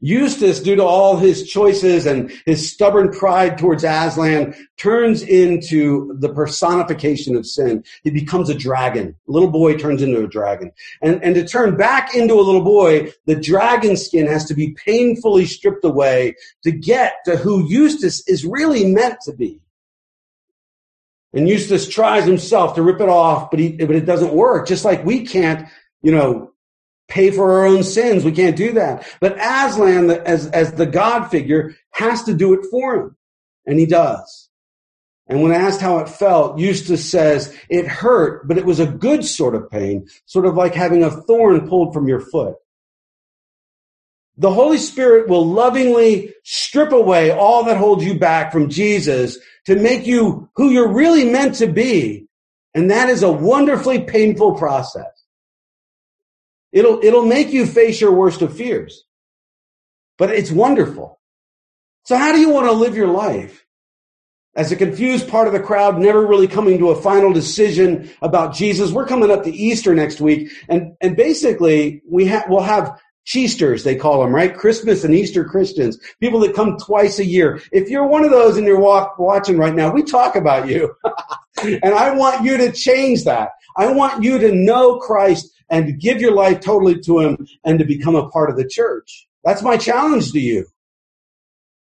Eustace, 0.00 0.60
due 0.60 0.76
to 0.76 0.84
all 0.84 1.16
his 1.16 1.48
choices 1.48 2.06
and 2.06 2.30
his 2.44 2.70
stubborn 2.70 3.10
pride 3.10 3.58
towards 3.58 3.84
Aslan, 3.84 4.54
turns 4.76 5.22
into 5.22 6.14
the 6.18 6.28
personification 6.28 7.34
of 7.34 7.46
sin. 7.46 7.82
He 8.02 8.10
becomes 8.10 8.50
a 8.50 8.54
dragon. 8.54 9.16
Little 9.26 9.50
boy 9.50 9.76
turns 9.76 10.02
into 10.02 10.22
a 10.22 10.28
dragon. 10.28 10.72
And, 11.00 11.22
and 11.22 11.34
to 11.34 11.46
turn 11.46 11.76
back 11.76 12.14
into 12.14 12.34
a 12.34 12.42
little 12.42 12.64
boy, 12.64 13.12
the 13.24 13.36
dragon 13.36 13.96
skin 13.96 14.26
has 14.26 14.44
to 14.46 14.54
be 14.54 14.76
painfully 14.84 15.46
stripped 15.46 15.84
away 15.84 16.36
to 16.62 16.70
get 16.70 17.16
to 17.24 17.36
who 17.36 17.66
Eustace 17.66 18.26
is 18.28 18.44
really 18.44 18.84
meant 18.92 19.20
to 19.22 19.32
be. 19.32 19.60
And 21.32 21.48
Eustace 21.48 21.88
tries 21.88 22.24
himself 22.24 22.74
to 22.74 22.82
rip 22.82 23.00
it 23.00 23.08
off, 23.08 23.50
but 23.50 23.60
he, 23.60 23.72
but 23.72 23.94
it 23.94 24.06
doesn't 24.06 24.32
work. 24.32 24.66
Just 24.66 24.84
like 24.84 25.04
we 25.04 25.26
can't, 25.26 25.68
you 26.00 26.12
know, 26.12 26.52
pay 27.08 27.30
for 27.30 27.52
our 27.52 27.66
own 27.66 27.82
sins. 27.82 28.24
We 28.24 28.32
can't 28.32 28.56
do 28.56 28.72
that. 28.72 29.06
But 29.20 29.36
Aslan, 29.38 30.10
as, 30.10 30.46
as 30.48 30.72
the 30.72 30.86
God 30.86 31.28
figure, 31.28 31.74
has 31.90 32.24
to 32.24 32.34
do 32.34 32.54
it 32.54 32.66
for 32.70 32.96
him. 32.96 33.16
And 33.66 33.78
he 33.78 33.86
does. 33.86 34.48
And 35.28 35.42
when 35.42 35.52
asked 35.52 35.80
how 35.80 35.98
it 35.98 36.08
felt, 36.08 36.58
Eustace 36.58 37.08
says, 37.10 37.56
it 37.68 37.86
hurt, 37.86 38.46
but 38.46 38.58
it 38.58 38.64
was 38.64 38.78
a 38.78 38.86
good 38.86 39.24
sort 39.24 39.56
of 39.56 39.70
pain, 39.70 40.06
sort 40.26 40.46
of 40.46 40.54
like 40.54 40.74
having 40.74 41.02
a 41.02 41.10
thorn 41.10 41.68
pulled 41.68 41.92
from 41.92 42.06
your 42.06 42.20
foot. 42.20 42.56
The 44.38 44.52
Holy 44.52 44.78
Spirit 44.78 45.28
will 45.28 45.46
lovingly 45.46 46.34
strip 46.44 46.92
away 46.92 47.30
all 47.30 47.64
that 47.64 47.78
holds 47.78 48.04
you 48.04 48.18
back 48.18 48.52
from 48.52 48.68
Jesus 48.68 49.38
to 49.64 49.74
make 49.74 50.06
you 50.06 50.48
who 50.54 50.70
you're 50.70 50.92
really 50.92 51.24
meant 51.24 51.56
to 51.56 51.66
be. 51.66 52.28
And 52.74 52.90
that 52.90 53.08
is 53.08 53.22
a 53.22 53.32
wonderfully 53.32 54.02
painful 54.02 54.56
process. 54.56 55.15
It'll, 56.76 57.02
it'll 57.02 57.24
make 57.24 57.54
you 57.54 57.64
face 57.64 58.02
your 58.02 58.12
worst 58.12 58.42
of 58.42 58.54
fears. 58.54 59.04
But 60.18 60.28
it's 60.30 60.50
wonderful. 60.50 61.18
So 62.04 62.18
how 62.18 62.32
do 62.32 62.38
you 62.38 62.50
want 62.50 62.66
to 62.66 62.72
live 62.72 62.94
your 62.94 63.08
life? 63.08 63.64
As 64.54 64.72
a 64.72 64.76
confused 64.76 65.26
part 65.26 65.46
of 65.46 65.54
the 65.54 65.60
crowd, 65.60 65.98
never 65.98 66.26
really 66.26 66.46
coming 66.46 66.76
to 66.78 66.90
a 66.90 67.00
final 67.00 67.32
decision 67.32 68.10
about 68.20 68.54
Jesus. 68.54 68.92
We're 68.92 69.06
coming 69.06 69.30
up 69.30 69.44
to 69.44 69.50
Easter 69.50 69.94
next 69.94 70.20
week. 70.20 70.50
And, 70.68 70.92
and 71.00 71.16
basically 71.16 72.02
we 72.06 72.30
we'll 72.46 72.60
have 72.60 73.00
Cheesters, 73.24 73.82
they 73.82 73.96
call 73.96 74.22
them, 74.22 74.34
right? 74.34 74.54
Christmas 74.54 75.02
and 75.02 75.14
Easter 75.14 75.44
Christians. 75.44 75.98
People 76.20 76.40
that 76.40 76.54
come 76.54 76.76
twice 76.76 77.18
a 77.18 77.24
year. 77.24 77.60
If 77.72 77.88
you're 77.88 78.06
one 78.06 78.24
of 78.24 78.30
those 78.30 78.58
and 78.58 78.66
you're 78.66 78.78
walk, 78.78 79.18
watching 79.18 79.56
right 79.56 79.74
now, 79.74 79.90
we 79.90 80.02
talk 80.02 80.36
about 80.36 80.68
you. 80.68 80.94
and 81.62 81.92
I 81.94 82.12
want 82.12 82.44
you 82.44 82.58
to 82.58 82.70
change 82.70 83.24
that. 83.24 83.52
I 83.78 83.90
want 83.92 84.22
you 84.22 84.38
to 84.38 84.54
know 84.54 84.98
Christ 84.98 85.55
and 85.68 85.86
to 85.86 85.92
give 85.92 86.20
your 86.20 86.32
life 86.32 86.60
totally 86.60 87.00
to 87.00 87.20
Him 87.20 87.48
and 87.64 87.78
to 87.78 87.84
become 87.84 88.14
a 88.14 88.28
part 88.30 88.50
of 88.50 88.56
the 88.56 88.66
church. 88.66 89.28
That's 89.44 89.62
my 89.62 89.76
challenge 89.76 90.32
to 90.32 90.40
you. 90.40 90.66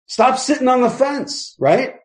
Stop 0.07 0.39
sitting 0.39 0.69
on 0.69 0.83
the 0.83 0.91
fence, 0.91 1.57
right? 1.59 1.97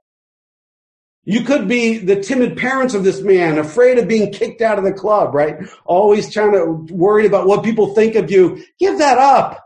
You 1.23 1.41
could 1.41 1.67
be 1.67 1.99
the 1.99 2.21
timid 2.21 2.57
parents 2.57 2.95
of 2.95 3.03
this 3.03 3.21
man, 3.21 3.59
afraid 3.59 3.99
of 3.99 4.07
being 4.07 4.31
kicked 4.31 4.61
out 4.61 4.79
of 4.79 4.83
the 4.83 4.93
club, 4.93 5.35
right? 5.35 5.57
Always 5.85 6.33
trying 6.33 6.53
to 6.53 6.93
worried 6.93 7.27
about 7.27 7.45
what 7.45 7.63
people 7.63 7.93
think 7.93 8.15
of 8.15 8.31
you. 8.31 8.63
Give 8.79 8.97
that 8.97 9.19
up. 9.19 9.63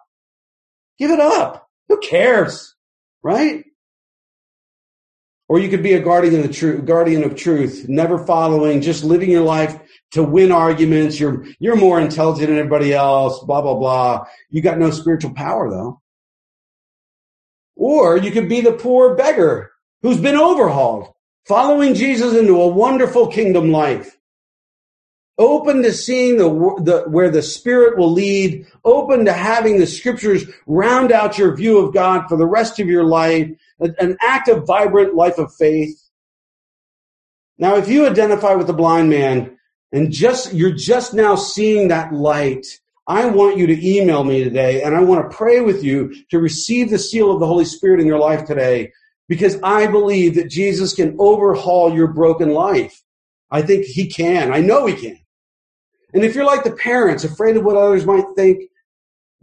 Give 1.00 1.12
it 1.12 1.20
up. 1.20 1.70
Who 1.88 2.00
cares? 2.00 2.76
Right? 3.24 3.66
Or 5.48 5.60
you 5.60 5.70
could 5.70 5.84
be 5.84 5.94
a 5.94 6.02
guardian 6.02 6.36
of 6.36 6.44
the 6.48 6.54
truth, 6.54 6.86
guardian 6.86 7.24
of 7.24 7.36
truth, 7.36 7.86
never 7.88 8.26
following, 8.26 8.82
just 8.82 9.04
living 9.04 9.30
your 9.30 9.44
life 9.44 9.80
to 10.16 10.24
win 10.24 10.52
arguments. 10.52 11.20
You're, 11.20 11.46
you're 11.60 11.76
more 11.76 12.00
intelligent 12.00 12.48
than 12.48 12.58
everybody 12.58 12.94
else, 12.94 13.44
blah, 13.44 13.62
blah, 13.62 13.76
blah. 13.76 14.26
You 14.50 14.62
got 14.62 14.80
no 14.80 14.90
spiritual 14.90 15.34
power 15.34 15.70
though. 15.70 16.02
Or 17.76 18.18
you 18.18 18.32
could 18.32 18.48
be 18.48 18.62
the 18.62 18.72
poor 18.72 19.16
beggar 19.16 19.72
who's 20.02 20.20
been 20.20 20.38
overhauled, 20.38 21.14
following 21.46 21.94
Jesus 21.94 22.34
into 22.34 22.62
a 22.62 22.68
wonderful 22.68 23.28
kingdom 23.28 23.72
life. 23.72 24.18
Open 25.38 25.84
to 25.84 25.92
seeing 25.92 26.38
the, 26.38 26.48
the, 26.82 27.04
where 27.10 27.30
the 27.30 27.42
Spirit 27.42 27.98
will 27.98 28.14
lead, 28.14 28.66
open 28.86 29.26
to 29.26 29.34
having 29.34 29.80
the 29.80 29.86
scriptures 29.86 30.46
round 30.66 31.12
out 31.12 31.38
your 31.38 31.54
view 31.54 31.80
of 31.80 31.94
God 31.94 32.30
for 32.30 32.38
the 32.38 32.46
rest 32.46 32.80
of 32.80 32.88
your 32.88 33.04
life, 33.04 33.50
an 33.80 34.16
active, 34.22 34.66
vibrant 34.66 35.14
life 35.14 35.38
of 35.38 35.54
faith. 35.54 36.02
Now, 37.58 37.76
if 37.76 37.90
you 37.90 38.08
identify 38.08 38.54
with 38.54 38.68
the 38.68 38.74
blind 38.74 39.10
man, 39.10 39.58
and 39.96 40.12
just, 40.12 40.54
you're 40.54 40.74
just 40.74 41.14
now 41.14 41.36
seeing 41.36 41.88
that 41.88 42.14
light. 42.14 42.68
I 43.08 43.28
want 43.28 43.58
you 43.58 43.66
to 43.68 43.88
email 43.88 44.26
me 44.26 44.44
today 44.44 44.84
and 44.84 44.94
I 44.94 45.02
want 45.02 45.32
to 45.32 45.38
pray 45.38 45.62
with 45.62 45.86
you 45.86 46.14
to 46.32 46.40
receive 46.40 46.90
the 46.90 47.00
seal 47.00 47.32
of 47.32 47.40
the 47.40 47.48
Holy 47.48 47.64
Spirit 47.64 48.02
in 48.02 48.06
your 48.06 48.20
life 48.20 48.46
today 48.46 48.92
because 49.30 49.58
I 49.64 49.88
believe 49.88 50.36
that 50.36 50.50
Jesus 50.50 50.94
can 50.94 51.16
overhaul 51.18 51.94
your 51.94 52.08
broken 52.08 52.52
life. 52.52 53.02
I 53.50 53.62
think 53.62 53.86
he 53.86 54.08
can. 54.08 54.54
I 54.54 54.60
know 54.60 54.86
he 54.86 54.96
can. 54.96 55.18
And 56.14 56.26
if 56.26 56.36
you're 56.36 56.46
like 56.46 56.66
the 56.66 56.72
parents, 56.72 57.24
afraid 57.24 57.56
of 57.56 57.64
what 57.64 57.78
others 57.78 58.06
might 58.06 58.26
think, 58.36 58.64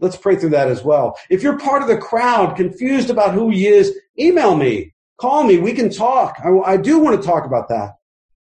let's 0.01 0.19
pray 0.19 0.37
through 0.37 0.51
that 0.51 0.69
as 0.69 0.85
well. 0.85 1.17
If 1.31 1.43
you're 1.43 1.59
part 1.59 1.81
of 1.81 1.89
the 1.89 1.97
crowd, 1.97 2.57
confused 2.57 3.09
about 3.09 3.33
who 3.33 3.49
he 3.49 3.69
is, 3.69 3.97
email 4.19 4.55
me, 4.55 4.93
call 5.19 5.45
me. 5.45 5.57
We 5.57 5.73
can 5.73 5.89
talk. 5.89 6.37
I, 6.45 6.51
I 6.73 6.77
do 6.77 6.99
want 6.99 7.19
to 7.19 7.27
talk 7.27 7.47
about 7.47 7.71
that. 7.71 7.93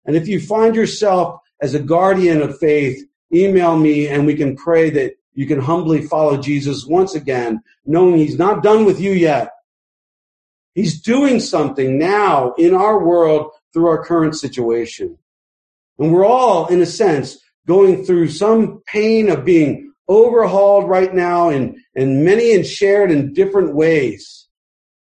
And 0.03 0.17
if 0.17 0.27
you 0.27 0.41
find 0.41 0.75
yourself 0.75 1.39
as 1.61 1.73
a 1.73 1.79
guardian 1.79 2.41
of 2.41 2.57
faith, 2.59 3.03
email 3.33 3.77
me 3.77 4.07
and 4.07 4.25
we 4.25 4.35
can 4.35 4.55
pray 4.55 4.89
that 4.91 5.13
you 5.33 5.45
can 5.45 5.59
humbly 5.59 6.01
follow 6.01 6.37
Jesus 6.37 6.85
once 6.85 7.15
again, 7.15 7.61
knowing 7.85 8.17
he's 8.17 8.37
not 8.37 8.63
done 8.63 8.85
with 8.85 8.99
you 8.99 9.11
yet. 9.11 9.51
He's 10.73 11.01
doing 11.01 11.39
something 11.39 11.97
now 11.97 12.53
in 12.53 12.73
our 12.73 13.03
world 13.03 13.51
through 13.73 13.87
our 13.87 14.03
current 14.03 14.35
situation. 14.35 15.17
And 15.99 16.13
we're 16.13 16.25
all, 16.25 16.67
in 16.67 16.81
a 16.81 16.85
sense, 16.85 17.37
going 17.67 18.05
through 18.05 18.29
some 18.29 18.81
pain 18.85 19.29
of 19.29 19.45
being 19.45 19.93
overhauled 20.07 20.87
right 20.87 21.13
now 21.13 21.49
and, 21.49 21.77
and 21.95 22.23
many 22.23 22.53
and 22.53 22.65
shared 22.65 23.11
in 23.11 23.33
different 23.33 23.73
ways. 23.73 24.47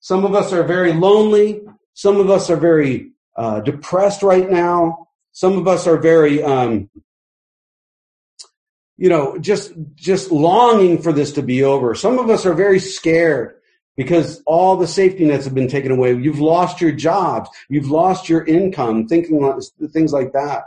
Some 0.01 0.25
of 0.25 0.35
us 0.35 0.53
are 0.53 0.63
very 0.63 0.93
lonely. 0.93 1.63
Some 1.95 2.21
of 2.21 2.31
us 2.31 2.51
are 2.51 2.57
very 2.57 3.13
uh, 3.37 3.61
depressed 3.61 4.23
right 4.23 4.49
now. 4.49 5.06
Some 5.37 5.59
of 5.59 5.69
us 5.69 5.87
are 5.87 5.99
very, 5.99 6.43
um, 6.43 6.89
you 8.97 9.11
know, 9.11 9.37
just 9.37 9.71
just 9.95 10.33
longing 10.33 11.03
for 11.03 11.13
this 11.13 11.33
to 11.33 11.43
be 11.43 11.63
over. 11.63 11.95
Some 11.95 12.19
of 12.19 12.31
us 12.31 12.47
are 12.47 12.55
very 12.55 12.79
scared 12.79 13.57
because 13.99 14.43
all 14.47 14.79
the 14.79 14.87
safety 14.87 15.27
nets 15.27 15.45
have 15.45 15.55
been 15.55 15.69
taken 15.69 15.93
away. 15.93 16.15
You've 16.15 16.41
lost 16.41 16.81
your 16.81 16.93
jobs. 16.93 17.51
You've 17.69 17.91
lost 17.91 18.31
your 18.31 18.47
income. 18.47 19.09
Thinking 19.09 19.61
things 19.93 20.11
like 20.11 20.33
that. 20.33 20.63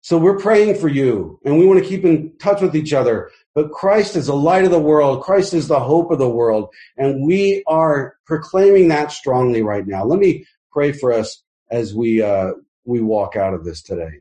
So 0.00 0.18
we're 0.18 0.40
praying 0.40 0.80
for 0.80 0.88
you, 0.88 1.38
and 1.44 1.56
we 1.56 1.66
want 1.66 1.80
to 1.80 1.88
keep 1.88 2.04
in 2.04 2.36
touch 2.38 2.60
with 2.60 2.74
each 2.74 2.92
other. 2.92 3.30
But 3.54 3.70
Christ 3.70 4.16
is 4.16 4.26
the 4.26 4.34
light 4.34 4.64
of 4.64 4.72
the 4.72 4.80
world. 4.80 5.22
Christ 5.22 5.54
is 5.54 5.68
the 5.68 5.78
hope 5.78 6.10
of 6.10 6.18
the 6.18 6.28
world, 6.28 6.70
and 6.96 7.24
we 7.24 7.62
are 7.68 8.16
proclaiming 8.26 8.88
that 8.88 9.12
strongly 9.12 9.62
right 9.62 9.86
now. 9.86 10.04
Let 10.04 10.18
me 10.18 10.46
pray 10.72 10.90
for 10.90 11.12
us 11.12 11.44
as 11.70 11.94
we 11.94 12.22
uh, 12.22 12.50
we 12.86 13.00
walk 13.00 13.36
out 13.36 13.54
of 13.54 13.64
this 13.64 13.82
today. 13.82 14.20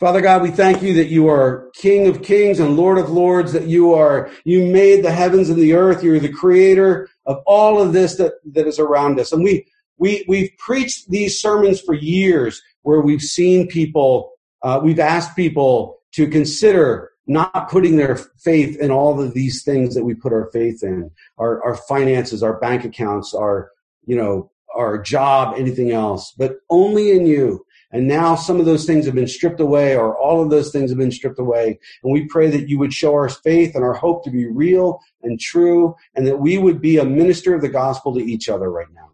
Father 0.00 0.20
God, 0.20 0.42
we 0.42 0.50
thank 0.50 0.82
you 0.82 0.94
that 0.94 1.06
you 1.06 1.28
are 1.28 1.70
King 1.74 2.08
of 2.08 2.22
kings 2.22 2.58
and 2.58 2.76
Lord 2.76 2.98
of 2.98 3.10
lords, 3.10 3.52
that 3.52 3.68
you 3.68 3.94
are, 3.94 4.30
you 4.44 4.66
made 4.66 5.04
the 5.04 5.12
heavens 5.12 5.48
and 5.48 5.58
the 5.58 5.74
earth. 5.74 6.02
You're 6.02 6.18
the 6.18 6.32
creator 6.32 7.08
of 7.26 7.42
all 7.46 7.80
of 7.80 7.92
this 7.92 8.16
that, 8.16 8.34
that 8.52 8.66
is 8.66 8.78
around 8.78 9.20
us. 9.20 9.32
And 9.32 9.44
we, 9.44 9.66
we, 9.96 10.24
we've 10.26 10.50
preached 10.58 11.10
these 11.10 11.40
sermons 11.40 11.80
for 11.80 11.94
years 11.94 12.60
where 12.82 13.00
we've 13.00 13.22
seen 13.22 13.68
people, 13.68 14.32
uh, 14.62 14.80
we've 14.82 14.98
asked 14.98 15.36
people 15.36 16.00
to 16.12 16.28
consider 16.28 17.12
not 17.26 17.70
putting 17.70 17.96
their 17.96 18.16
faith 18.16 18.76
in 18.78 18.90
all 18.90 19.20
of 19.20 19.32
these 19.32 19.62
things 19.62 19.94
that 19.94 20.04
we 20.04 20.12
put 20.12 20.32
our 20.32 20.50
faith 20.52 20.82
in, 20.82 21.10
our, 21.38 21.62
our 21.64 21.76
finances, 21.76 22.42
our 22.42 22.58
bank 22.58 22.84
accounts, 22.84 23.32
our, 23.32 23.70
you 24.04 24.16
know, 24.16 24.50
our 24.74 24.98
job, 24.98 25.54
anything 25.56 25.90
else, 25.92 26.34
but 26.36 26.56
only 26.70 27.12
in 27.12 27.26
you. 27.26 27.64
And 27.90 28.08
now 28.08 28.34
some 28.34 28.58
of 28.58 28.66
those 28.66 28.86
things 28.86 29.06
have 29.06 29.14
been 29.14 29.28
stripped 29.28 29.60
away, 29.60 29.96
or 29.96 30.18
all 30.18 30.42
of 30.42 30.50
those 30.50 30.72
things 30.72 30.90
have 30.90 30.98
been 30.98 31.12
stripped 31.12 31.38
away. 31.38 31.78
And 32.02 32.12
we 32.12 32.26
pray 32.26 32.50
that 32.50 32.68
you 32.68 32.78
would 32.80 32.92
show 32.92 33.12
our 33.12 33.28
faith 33.28 33.76
and 33.76 33.84
our 33.84 33.94
hope 33.94 34.24
to 34.24 34.30
be 34.30 34.46
real 34.46 35.00
and 35.22 35.38
true, 35.38 35.94
and 36.16 36.26
that 36.26 36.40
we 36.40 36.58
would 36.58 36.80
be 36.80 36.98
a 36.98 37.04
minister 37.04 37.54
of 37.54 37.60
the 37.60 37.68
gospel 37.68 38.12
to 38.14 38.20
each 38.20 38.48
other 38.48 38.70
right 38.70 38.92
now 38.92 39.10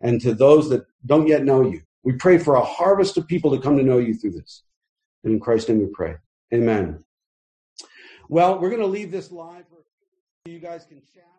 and 0.00 0.20
to 0.20 0.34
those 0.34 0.68
that 0.70 0.86
don't 1.06 1.28
yet 1.28 1.44
know 1.44 1.62
you. 1.62 1.82
We 2.02 2.14
pray 2.14 2.38
for 2.38 2.56
a 2.56 2.64
harvest 2.64 3.16
of 3.16 3.26
people 3.26 3.50
to 3.52 3.62
come 3.62 3.76
to 3.76 3.82
know 3.82 3.98
you 3.98 4.14
through 4.14 4.32
this. 4.32 4.62
And 5.24 5.34
in 5.34 5.40
Christ's 5.40 5.68
name 5.68 5.80
we 5.80 5.86
pray. 5.86 6.16
Amen. 6.52 7.04
Well, 8.28 8.58
we're 8.58 8.70
going 8.70 8.82
to 8.82 8.86
leave 8.86 9.10
this 9.10 9.30
live. 9.30 9.64
You 10.46 10.58
guys 10.58 10.84
can 10.84 11.00
chat. 11.14 11.35